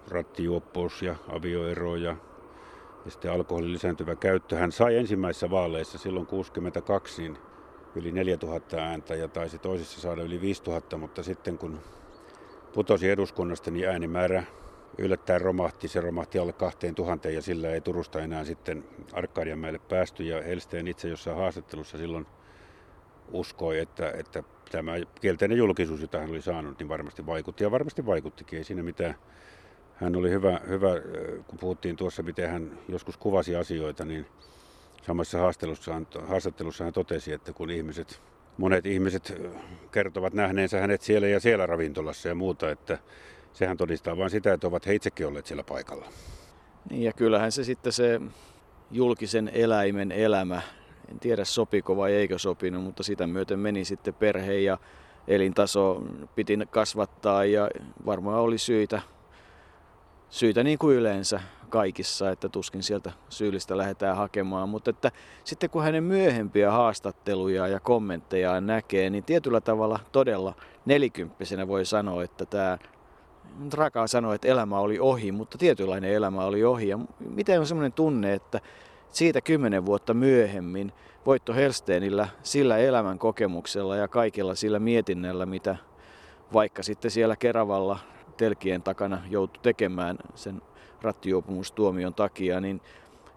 rattijuoppous 0.07 1.01
ja 1.01 1.15
avioero 1.27 1.95
ja, 1.95 2.15
ja 3.05 3.11
sitten 3.11 3.31
alkoholin 3.31 3.73
lisääntyvä 3.73 4.15
käyttö. 4.15 4.55
Hän 4.55 4.71
sai 4.71 4.97
ensimmäisissä 4.97 5.49
vaaleissa 5.49 5.97
silloin 5.97 6.25
62 6.25 7.21
niin 7.21 7.37
yli 7.95 8.11
4000 8.11 8.77
ääntä 8.77 9.15
ja 9.15 9.27
taisi 9.27 9.59
toisissa 9.59 10.01
saada 10.01 10.21
yli 10.21 10.41
5000, 10.41 10.97
mutta 10.97 11.23
sitten 11.23 11.57
kun 11.57 11.79
putosi 12.73 13.09
eduskunnasta, 13.09 13.71
niin 13.71 13.89
äänimäärä 13.89 14.43
yllättäen 14.97 15.41
romahti. 15.41 15.87
Se 15.87 16.01
romahti 16.01 16.39
alle 16.39 16.53
2000 16.53 17.29
ja 17.29 17.41
sillä 17.41 17.69
ei 17.69 17.81
Turusta 17.81 18.21
enää 18.21 18.43
sitten 18.43 18.83
Arkadianmäelle 19.13 19.79
päästy. 19.79 20.23
Ja 20.23 20.41
Helsteen 20.41 20.87
itse 20.87 21.09
jossain 21.09 21.37
haastattelussa 21.37 21.97
silloin 21.97 22.27
uskoi, 23.31 23.79
että, 23.79 24.11
että 24.11 24.43
tämä 24.71 24.91
kielteinen 25.21 25.57
julkisuus, 25.57 26.01
jota 26.01 26.19
hän 26.19 26.29
oli 26.29 26.41
saanut, 26.41 26.79
niin 26.79 26.89
varmasti 26.89 27.25
vaikutti. 27.25 27.63
Ja 27.63 27.71
varmasti 27.71 28.05
vaikuttikin, 28.05 28.57
ei 28.57 28.63
siinä 28.63 28.83
mitään. 28.83 29.15
Hän 29.95 30.15
oli 30.15 30.29
hyvä, 30.29 30.61
hyvä, 30.67 30.89
kun 31.47 31.59
puhuttiin 31.59 31.95
tuossa, 31.95 32.23
miten 32.23 32.49
hän 32.49 32.79
joskus 32.89 33.17
kuvasi 33.17 33.55
asioita, 33.55 34.05
niin 34.05 34.25
samassa 35.01 35.37
haastattelussa, 35.37 36.01
haastattelussa 36.27 36.83
hän 36.83 36.93
totesi, 36.93 37.33
että 37.33 37.53
kun 37.53 37.69
ihmiset, 37.69 38.21
monet 38.57 38.85
ihmiset 38.85 39.41
kertovat 39.91 40.33
nähneensä 40.33 40.79
hänet 40.81 41.01
siellä 41.01 41.27
ja 41.27 41.39
siellä 41.39 41.65
ravintolassa 41.65 42.29
ja 42.29 42.35
muuta, 42.35 42.71
että 42.71 42.97
sehän 43.53 43.77
todistaa 43.77 44.17
vain 44.17 44.29
sitä, 44.29 44.53
että 44.53 44.67
ovat 44.67 44.85
he 44.85 44.95
itsekin 44.95 45.27
olleet 45.27 45.45
siellä 45.45 45.63
paikalla. 45.63 46.05
Niin 46.89 47.03
ja 47.03 47.13
kyllähän 47.13 47.51
se 47.51 47.63
sitten 47.63 47.93
se 47.93 48.21
julkisen 48.91 49.51
eläimen 49.53 50.11
elämä 50.11 50.61
en 51.11 51.19
tiedä 51.19 51.45
sopiko 51.45 51.97
vai 51.97 52.13
eikö 52.13 52.39
sopinut, 52.39 52.83
mutta 52.83 53.03
sitä 53.03 53.27
myöten 53.27 53.59
meni 53.59 53.85
sitten 53.85 54.13
perhe 54.13 54.53
ja 54.53 54.77
elintaso 55.27 56.03
piti 56.35 56.59
kasvattaa 56.69 57.45
ja 57.45 57.69
varmaan 58.05 58.39
oli 58.39 58.57
syitä, 58.57 59.01
syitä 60.29 60.63
niin 60.63 60.77
kuin 60.77 60.97
yleensä 60.97 61.39
kaikissa, 61.69 62.31
että 62.31 62.49
tuskin 62.49 62.83
sieltä 62.83 63.11
syyllistä 63.29 63.77
lähdetään 63.77 64.17
hakemaan. 64.17 64.69
Mutta 64.69 64.89
että 64.89 65.11
sitten 65.43 65.69
kun 65.69 65.83
hänen 65.83 66.03
myöhempiä 66.03 66.71
haastatteluja 66.71 67.67
ja 67.67 67.79
kommentteja 67.79 68.61
näkee, 68.61 69.09
niin 69.09 69.23
tietyllä 69.23 69.61
tavalla 69.61 69.99
todella 70.11 70.53
nelikymppisenä 70.85 71.67
voi 71.67 71.85
sanoa, 71.85 72.23
että 72.23 72.45
tämä 72.45 72.77
rakaa 73.73 74.07
sanoa, 74.07 74.35
että 74.35 74.47
elämä 74.47 74.79
oli 74.79 74.99
ohi, 74.99 75.31
mutta 75.31 75.57
tietynlainen 75.57 76.13
elämä 76.13 76.45
oli 76.45 76.63
ohi. 76.63 76.87
Ja 76.87 76.99
miten 77.19 77.59
on 77.59 77.67
semmoinen 77.67 77.93
tunne, 77.93 78.33
että 78.33 78.61
siitä 79.17 79.41
kymmenen 79.41 79.85
vuotta 79.85 80.13
myöhemmin 80.13 80.91
Voitto 81.25 81.53
Helsteenillä 81.53 82.27
sillä 82.43 82.77
elämän 82.77 83.19
kokemuksella 83.19 83.95
ja 83.95 84.07
kaikilla 84.07 84.55
sillä 84.55 84.79
mietinnällä, 84.79 85.45
mitä 85.45 85.75
vaikka 86.53 86.83
sitten 86.83 87.11
siellä 87.11 87.35
Keravalla 87.35 87.99
telkien 88.37 88.83
takana 88.83 89.21
joutui 89.29 89.63
tekemään 89.63 90.17
sen 90.35 90.61
rattijuopumustuomion 91.01 92.13
takia, 92.13 92.61
niin 92.61 92.81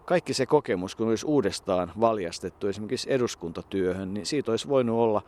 kaikki 0.05 0.33
se 0.33 0.45
kokemus, 0.45 0.95
kun 0.95 1.07
olisi 1.07 1.25
uudestaan 1.25 1.91
valjastettu 1.99 2.67
esimerkiksi 2.67 3.13
eduskuntatyöhön, 3.13 4.13
niin 4.13 4.25
siitä 4.25 4.51
olisi 4.51 4.67
voinut 4.67 4.99
olla 4.99 5.21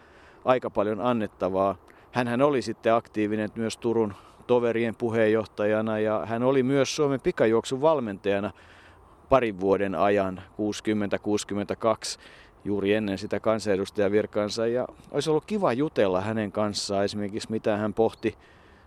aika 0.46 0.70
paljon 0.70 1.02
annettavaa. 1.02 1.76
Hänhän 2.12 2.42
oli 2.42 2.62
sitten 2.62 2.94
aktiivinen 2.94 3.50
myös 3.56 3.78
Turun 3.78 4.13
toverien 4.48 4.96
puheenjohtajana 4.96 6.00
ja 6.00 6.24
hän 6.26 6.44
oli 6.44 6.63
myös 6.63 6.96
Suomen 6.96 7.22
pikajuoksun 7.22 7.82
valmentajana 7.82 8.52
parin 9.30 9.60
vuoden 9.60 9.96
ajan, 9.96 10.42
60-62, 12.18 12.20
juuri 12.66 12.94
ennen 12.94 13.18
sitä 13.18 13.40
kansanedustajavirkansa. 13.40 14.68
Ja 14.68 14.88
olisi 15.12 15.30
ollut 15.30 15.46
kiva 15.46 15.74
jutella 15.74 16.22
hänen 16.22 16.52
kanssaan 16.52 17.06
esimerkiksi, 17.06 17.52
mitä 17.52 17.78
hän 17.78 17.94
pohti 17.94 18.38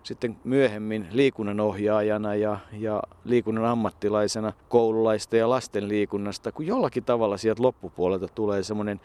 sitten 0.03 0.37
myöhemmin 0.45 1.09
liikunnanohjaajana 1.11 2.35
ja, 2.35 2.59
ja 2.73 3.03
liikunnan 3.25 3.65
ammattilaisena 3.65 4.53
koululaista 4.69 5.37
ja 5.37 5.51
lasten 5.51 5.89
liikunnasta, 5.89 6.53
kun 6.53 6.67
jollakin 6.67 7.05
tavalla 7.05 7.37
sieltä 7.37 7.63
loppupuolelta 7.63 8.29
tulee 8.29 8.63
semmoinen 8.63 9.01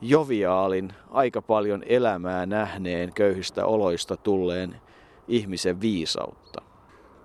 joviaalin, 0.00 0.92
aika 1.10 1.42
paljon 1.42 1.82
elämää 1.86 2.46
nähneen, 2.46 3.12
köyhistä 3.14 3.66
oloista 3.66 4.16
tulleen 4.16 4.76
ihmisen 5.28 5.80
viisautta. 5.80 6.62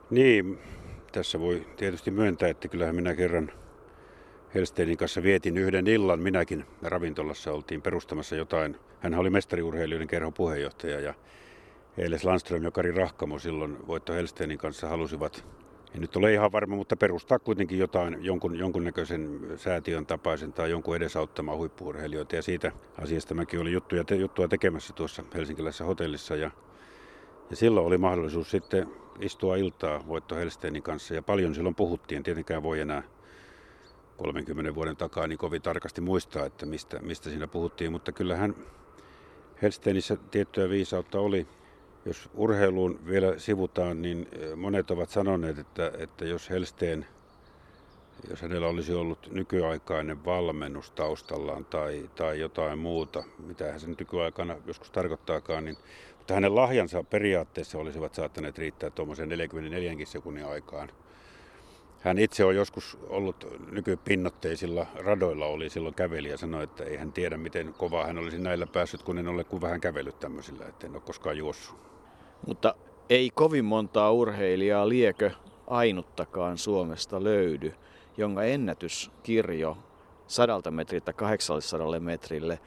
Niin, 0.10 0.60
tässä 1.12 1.40
voi 1.40 1.68
tietysti 1.78 2.12
myöntää, 2.12 2.50
että 2.50 2.68
kyllähän 2.68 2.96
minä 2.96 3.16
kerran 3.16 3.52
Helsteinin 4.56 4.98
kanssa 4.98 5.24
vietin 5.24 5.58
yhden 5.58 5.88
illan. 5.88 6.20
Minäkin 6.20 6.66
ravintolassa 6.82 7.52
oltiin 7.52 7.82
perustamassa 7.82 8.36
jotain. 8.36 8.76
Hän 9.00 9.14
oli 9.16 9.30
mestariurheilijoiden 9.30 10.08
kerhon 10.08 10.34
puheenjohtaja 10.34 11.00
ja 11.00 11.14
Eiles 11.98 12.24
Landström 12.24 12.64
ja 12.64 12.72
Kari 12.72 12.92
Rahkamo 12.92 13.40
silloin 13.40 13.88
Voitto 13.88 14.14
Helsteenin 14.14 14.58
kanssa 14.58 14.88
halusivat 14.88 15.46
en 15.96 16.02
nyt 16.02 16.16
ole 16.16 16.34
ihan 16.34 16.52
varma, 16.52 16.76
mutta 16.76 16.96
perustaa 16.96 17.40
kuitenkin 17.40 17.80
jotain, 17.80 18.18
jonkun, 18.22 18.56
jonkunnäköisen 18.56 19.40
säätiön 19.56 20.06
tapaisen 20.06 20.54
tai 20.54 20.70
jonkun 20.70 20.96
edesauttamaan 20.96 21.58
huippuurheilijoita. 21.58 22.36
Ja 22.36 22.42
siitä 22.42 22.72
asiasta 23.02 23.34
mäkin 23.34 23.60
olin 23.60 23.74
juttuja, 23.74 24.04
te, 24.04 24.16
juttua 24.16 24.48
tekemässä 24.48 24.94
tuossa 24.94 25.24
helsinkiläisessä 25.34 25.86
hotellissa. 25.86 26.36
Ja, 26.36 26.52
ja 27.50 27.56
silloin 27.56 27.86
oli 27.86 27.98
mahdollisuus 27.98 28.52
sitten 28.52 28.88
istua 29.20 29.56
iltaa 29.56 30.08
Voitto 30.08 30.36
Helsteenin 30.36 30.84
kanssa. 30.84 31.14
Ja 31.14 31.22
paljon 31.22 31.56
silloin 31.56 31.76
puhuttiin. 31.76 32.24
Tietenkään 32.24 32.64
voi 32.64 32.80
enää 32.80 33.04
30 34.18 34.76
vuoden 34.76 34.98
takaa 34.98 35.28
niin 35.28 35.38
kovin 35.38 35.62
tarkasti 35.62 36.02
muistaa, 36.02 36.46
että 36.46 36.66
mistä, 36.66 37.00
mistä 37.00 37.30
siinä 37.30 37.48
puhuttiin. 37.48 37.92
Mutta 37.92 38.12
kyllähän 38.12 38.56
Helsteenissä 39.62 40.18
tiettyä 40.32 40.70
viisautta 40.70 41.20
oli 41.20 41.48
jos 42.06 42.30
urheiluun 42.34 43.00
vielä 43.06 43.40
sivutaan, 43.40 44.02
niin 44.02 44.28
monet 44.56 44.92
ovat 44.92 45.10
sanoneet, 45.10 45.58
että, 45.58 45.92
että 45.98 46.26
jos 46.26 46.50
Helsteen, 46.50 47.06
jos 48.30 48.42
hänellä 48.42 48.68
olisi 48.68 48.94
ollut 48.94 49.30
nykyaikainen 49.32 50.26
valmennus 50.26 50.92
taustallaan 50.92 51.66
tai, 51.66 52.10
tai 52.16 52.40
jotain 52.40 52.80
muuta, 52.80 53.24
mitä 53.48 53.72
hän 53.72 53.80
sen 53.80 53.96
nykyaikana 54.00 54.56
joskus 54.66 54.92
tarkoittaakaan, 54.92 55.66
niin 55.66 55.78
mutta 56.30 56.36
hänen 56.36 56.56
lahjansa 56.56 57.04
periaatteessa 57.04 57.78
olisivat 57.78 58.14
saattaneet 58.14 58.58
riittää 58.58 58.90
tuommoisen 58.90 59.30
44 59.30 60.06
sekunnin 60.06 60.46
aikaan. 60.46 60.90
Hän 62.02 62.20
itse 62.20 62.46
on 62.46 62.56
joskus 62.56 62.98
ollut 63.08 63.46
nykypinnotteisilla 63.72 64.86
radoilla, 64.96 65.46
oli 65.46 65.70
silloin 65.70 65.96
käveli 65.96 66.30
ja 66.30 66.38
sanoi, 66.38 66.64
että 66.64 66.84
ei 66.84 66.98
hän 66.98 67.14
tiedä 67.14 67.38
miten 67.38 67.74
kovaa 67.78 68.06
hän 68.06 68.18
olisi 68.18 68.38
näillä 68.40 68.68
päässyt, 68.68 69.04
kun 69.04 69.18
en 69.18 69.28
ole 69.28 69.44
kuin 69.44 69.62
vähän 69.62 69.82
kävellyt 69.82 70.20
tämmöisillä, 70.20 70.66
että 70.66 70.88
en 70.88 70.94
ole 70.94 71.02
koskaan 71.02 71.38
juossut. 71.38 71.78
Mutta 72.48 72.76
ei 73.10 73.30
kovin 73.30 73.66
montaa 73.66 74.12
urheilijaa 74.12 74.90
liekö 74.90 75.32
ainuttakaan 75.68 76.58
Suomesta 76.58 77.24
löydy, 77.24 77.74
jonka 78.18 78.44
ennätyskirjo 78.44 79.78
sadalta 80.28 80.72
metriltä 80.72 81.14
800 81.14 82.00
metrille 82.00 82.60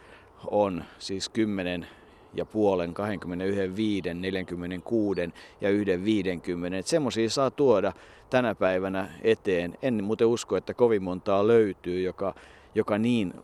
on 0.51 0.85
siis 0.98 1.29
10 1.29 1.87
ja 2.34 2.44
puolen, 2.44 2.94
21, 2.94 3.76
5, 3.76 4.14
46 4.14 5.20
ja 5.60 5.70
1, 5.70 6.04
50. 6.04 6.88
Semmoisia 6.88 7.30
saa 7.30 7.50
tuoda 7.50 7.92
tänä 8.30 8.54
päivänä 8.54 9.08
eteen. 9.22 9.78
En 9.82 10.04
muuten 10.04 10.26
usko, 10.26 10.56
että 10.56 10.74
kovin 10.74 11.02
montaa 11.02 11.46
löytyy, 11.46 12.02
joka, 12.02 12.34
joka 12.74 12.98
niin 12.98 13.34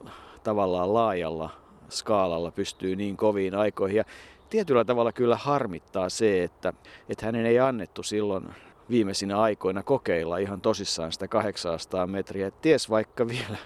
tavallaan 0.42 0.94
laajalla 0.94 1.50
skaalalla 1.88 2.50
pystyy 2.50 2.96
niin 2.96 3.16
koviin 3.16 3.54
aikoihin. 3.54 3.96
Ja 3.96 4.04
tietyllä 4.50 4.84
tavalla 4.84 5.12
kyllä 5.12 5.36
harmittaa 5.36 6.08
se, 6.08 6.42
että, 6.42 6.72
että 7.08 7.26
hänen 7.26 7.46
ei 7.46 7.58
annettu 7.58 8.02
silloin 8.02 8.48
viimeisinä 8.90 9.40
aikoina 9.40 9.82
kokeilla 9.82 10.38
ihan 10.38 10.60
tosissaan 10.60 11.12
sitä 11.12 11.28
800 11.28 12.06
metriä. 12.06 12.50
Ties 12.50 12.90
vaikka 12.90 13.28
vielä 13.28 13.58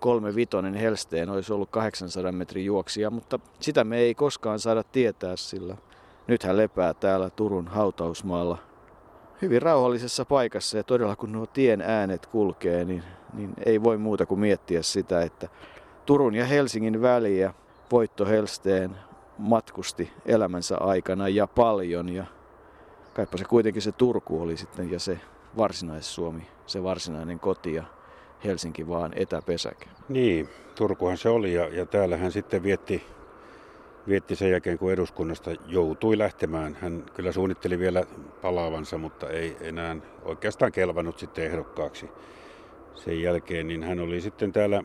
kolme 0.00 0.34
vitonen 0.34 0.74
Helsteen 0.74 1.30
olisi 1.30 1.52
ollut 1.52 1.70
800 1.70 2.32
metrin 2.32 2.64
juoksija, 2.64 3.10
mutta 3.10 3.38
sitä 3.60 3.84
me 3.84 3.98
ei 3.98 4.14
koskaan 4.14 4.58
saada 4.58 4.82
tietää, 4.82 5.36
sillä 5.36 5.76
nyt 6.26 6.42
hän 6.42 6.56
lepää 6.56 6.94
täällä 6.94 7.30
Turun 7.30 7.68
hautausmaalla. 7.68 8.58
Hyvin 9.42 9.62
rauhallisessa 9.62 10.24
paikassa 10.24 10.76
ja 10.76 10.84
todella 10.84 11.16
kun 11.16 11.32
nuo 11.32 11.46
tien 11.46 11.80
äänet 11.80 12.26
kulkee, 12.26 12.84
niin, 12.84 13.02
niin 13.32 13.54
ei 13.66 13.82
voi 13.82 13.98
muuta 13.98 14.26
kuin 14.26 14.40
miettiä 14.40 14.82
sitä, 14.82 15.22
että 15.22 15.48
Turun 16.06 16.34
ja 16.34 16.44
Helsingin 16.44 17.02
väliä 17.02 17.54
voitto 17.92 18.26
Helsteen 18.26 18.96
matkusti 19.38 20.12
elämänsä 20.26 20.78
aikana 20.78 21.28
ja 21.28 21.46
paljon. 21.46 22.08
Ja 22.08 22.24
kaipa 23.14 23.38
se 23.38 23.44
kuitenkin 23.44 23.82
se 23.82 23.92
Turku 23.92 24.42
oli 24.42 24.56
sitten 24.56 24.90
ja 24.90 25.00
se 25.00 25.20
varsinais-Suomi, 25.56 26.46
se 26.66 26.82
varsinainen 26.82 27.40
koti 27.40 27.74
ja 27.74 27.84
Helsinki 28.44 28.88
vaan 28.88 29.12
etäpesäke. 29.16 29.86
Niin, 30.08 30.48
Turkuhan 30.74 31.16
se 31.16 31.28
oli 31.28 31.54
ja, 31.54 31.68
ja 31.68 31.86
täällä 31.86 32.16
hän 32.16 32.32
sitten 32.32 32.62
vietti, 32.62 33.02
vietti 34.08 34.36
sen 34.36 34.50
jälkeen, 34.50 34.78
kun 34.78 34.92
eduskunnasta 34.92 35.50
joutui 35.66 36.18
lähtemään. 36.18 36.76
Hän 36.80 37.04
kyllä 37.14 37.32
suunnitteli 37.32 37.78
vielä 37.78 38.04
palaavansa, 38.42 38.98
mutta 38.98 39.30
ei 39.30 39.56
enää 39.60 39.96
oikeastaan 40.24 40.72
kelvannut 40.72 41.18
sitten 41.18 41.44
ehdokkaaksi. 41.44 42.08
Sen 42.94 43.22
jälkeen 43.22 43.68
niin 43.68 43.82
hän 43.82 44.00
oli 44.00 44.20
sitten 44.20 44.52
täällä 44.52 44.82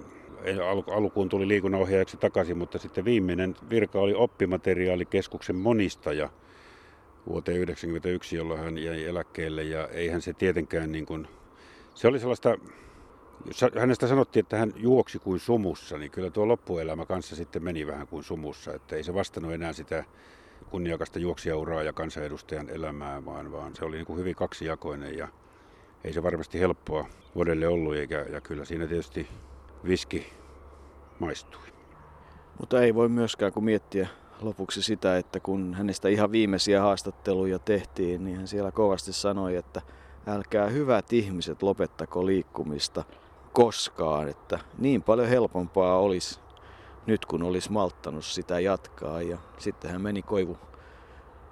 alkuun 0.96 1.30
tuli 1.30 1.48
liikunnanohjaajaksi 1.48 2.18
takaisin, 2.18 2.58
mutta 2.58 2.78
sitten 2.78 3.06
viimeinen 3.06 3.56
virka 3.70 4.00
oli 4.00 4.14
oppimateriaalikeskuksen 4.14 5.56
monistaja 5.56 6.30
vuoteen 7.28 7.56
1991, 7.56 8.36
jolloin 8.36 8.60
hän 8.60 8.78
jäi 8.78 9.06
eläkkeelle 9.06 9.64
ja 9.64 9.88
eihän 9.88 10.22
se 10.22 10.34
tietenkään 10.34 10.92
niin 10.92 11.06
kuin, 11.06 11.28
se 11.96 12.08
oli 12.08 12.20
sellaista, 12.20 12.58
jos 13.46 13.66
hänestä 13.80 14.08
sanottiin, 14.08 14.44
että 14.44 14.58
hän 14.58 14.74
juoksi 14.76 15.20
kuin 15.20 15.40
sumussa, 15.40 15.98
niin 15.98 16.12
kyllä 16.12 16.30
tuo 16.30 16.48
loppuelämä 16.48 17.06
kanssa 17.06 17.36
sitten 17.36 17.64
meni 17.64 17.88
vähän 17.88 18.08
kuin 18.08 18.24
sumussa, 18.24 18.74
että 18.74 18.96
ei 18.96 19.04
se 19.04 19.14
vastannut 19.14 19.54
enää 19.54 19.74
sitä 19.74 20.04
kunniakasta 20.70 21.20
juoksijauraa 21.20 21.84
ja 21.84 21.94
kansanedustajan 21.94 22.70
elämää, 22.70 23.26
vaan, 23.26 23.52
vaan 23.52 23.76
se 23.76 23.86
oli 23.86 23.96
niin 23.96 24.06
kuin 24.06 24.20
hyvin 24.20 24.36
kaksijakoinen 24.36 25.18
ja 25.18 25.28
ei 26.04 26.14
se 26.14 26.24
varmasti 26.24 26.60
helppoa 26.60 27.06
vuodelle 27.36 27.68
ollut, 27.68 27.96
eikä, 27.96 28.26
ja 28.32 28.42
kyllä 28.42 28.66
siinä 28.66 28.88
tietysti 28.88 29.28
viski 29.88 30.34
maistui. 31.20 31.62
Mutta 32.60 32.82
ei 32.82 32.96
voi 32.96 33.10
myöskään 33.10 33.54
kun 33.54 33.66
miettiä 33.66 34.08
lopuksi 34.42 34.82
sitä, 34.82 35.18
että 35.18 35.40
kun 35.40 35.74
hänestä 35.74 36.10
ihan 36.10 36.32
viimeisiä 36.32 36.82
haastatteluja 36.82 37.60
tehtiin, 37.60 38.26
niin 38.26 38.38
hän 38.38 38.48
siellä 38.48 38.72
kovasti 38.72 39.14
sanoi, 39.14 39.56
että 39.56 39.82
älkää 40.28 40.68
hyvät 40.68 41.14
ihmiset 41.14 41.64
lopettako 41.64 42.26
liikkumista 42.26 43.04
koskaan, 43.56 44.28
että 44.28 44.60
niin 44.78 45.04
paljon 45.04 45.28
helpompaa 45.28 46.00
olisi 46.00 46.40
nyt 47.06 47.26
kun 47.26 47.44
olisi 47.44 47.72
malttanut 47.72 48.26
sitä 48.26 48.60
jatkaa 48.60 49.22
ja 49.22 49.38
sitten 49.58 49.92
hän 49.92 50.02
meni 50.02 50.22
koivu, 50.22 50.58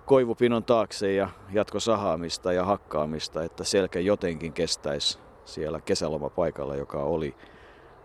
koivupinon 0.06 0.64
taakse 0.64 1.14
ja 1.14 1.30
jatko 1.52 1.80
sahaamista 1.80 2.54
ja 2.54 2.66
hakkaamista, 2.66 3.44
että 3.44 3.64
selkä 3.64 4.00
jotenkin 4.00 4.54
kestäisi 4.54 5.20
siellä 5.46 5.82
kesälomapaikalla, 5.82 6.76
joka 6.76 7.04
oli 7.04 7.36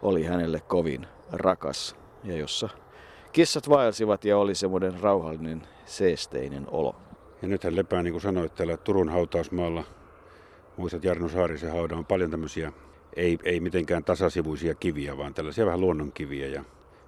oli 0.02 0.24
hänelle 0.24 0.60
kovin 0.60 1.06
rakas 1.32 1.96
ja 2.24 2.36
jossa 2.36 2.68
kissat 3.32 3.68
vaelsivat 3.68 4.24
ja 4.24 4.38
oli 4.38 4.54
semmoinen 4.54 5.00
rauhallinen 5.00 5.62
seesteinen 5.84 6.66
olo. 6.70 6.96
Ja 7.42 7.48
nyt 7.48 7.64
hän 7.64 7.76
lepää, 7.76 8.02
niin 8.02 8.12
kuin 8.12 8.22
sanoit, 8.22 8.54
täällä 8.54 8.76
Turun 8.76 9.08
hautausmaalla. 9.08 9.84
Muistat 10.76 11.04
Jarno 11.04 11.28
Saarisen 11.28 11.72
hauda 11.72 11.96
on 11.96 12.06
paljon 12.06 12.30
tämmöisiä, 12.30 12.72
ei, 13.18 13.38
ei 13.44 13.60
mitenkään 13.60 14.04
tasasivuisia 14.04 14.74
kiviä, 14.74 15.16
vaan 15.16 15.34
tällaisia 15.34 15.66
vähän 15.66 15.80
luonnonkiviä. 15.80 16.46
Ja, 16.46 16.64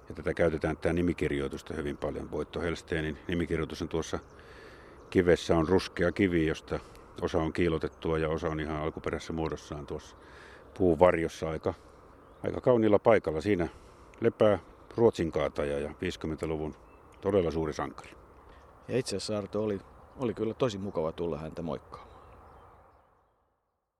ja 0.09 0.15
tätä 0.15 0.33
käytetään 0.33 0.77
tämä 0.77 0.93
nimikirjoitusta 0.93 1.73
hyvin 1.73 1.97
paljon. 1.97 2.31
Voitto 2.31 2.61
Helsteenin 2.61 3.17
nimikirjoitus 3.27 3.81
on 3.81 3.89
tuossa 3.89 4.19
kivessä 5.09 5.57
on 5.57 5.67
ruskea 5.67 6.11
kivi, 6.11 6.47
josta 6.47 6.79
osa 7.21 7.37
on 7.37 7.53
kiilotettua 7.53 8.17
ja 8.17 8.29
osa 8.29 8.49
on 8.49 8.59
ihan 8.59 8.77
alkuperäisessä 8.77 9.33
muodossaan 9.33 9.87
tuossa 9.87 10.15
puun 10.77 10.99
varjossa 10.99 11.49
aika 11.49 11.73
aika 12.43 12.61
kauniilla 12.61 12.99
paikalla. 12.99 13.41
Siinä 13.41 13.67
lepää 14.21 14.59
Ruotsin 14.97 15.31
kaataja 15.31 15.79
ja 15.79 15.89
50-luvun 15.89 16.75
todella 17.21 17.51
suuri 17.51 17.73
sankari. 17.73 18.09
Ja 18.87 18.97
itse 18.97 19.15
asiassa 19.15 19.37
Arto 19.37 19.63
oli, 19.63 19.79
oli 20.17 20.33
kyllä 20.33 20.53
tosi 20.53 20.77
mukava 20.77 21.11
tulla 21.11 21.37
häntä 21.37 21.61
moikkaa. 21.61 22.10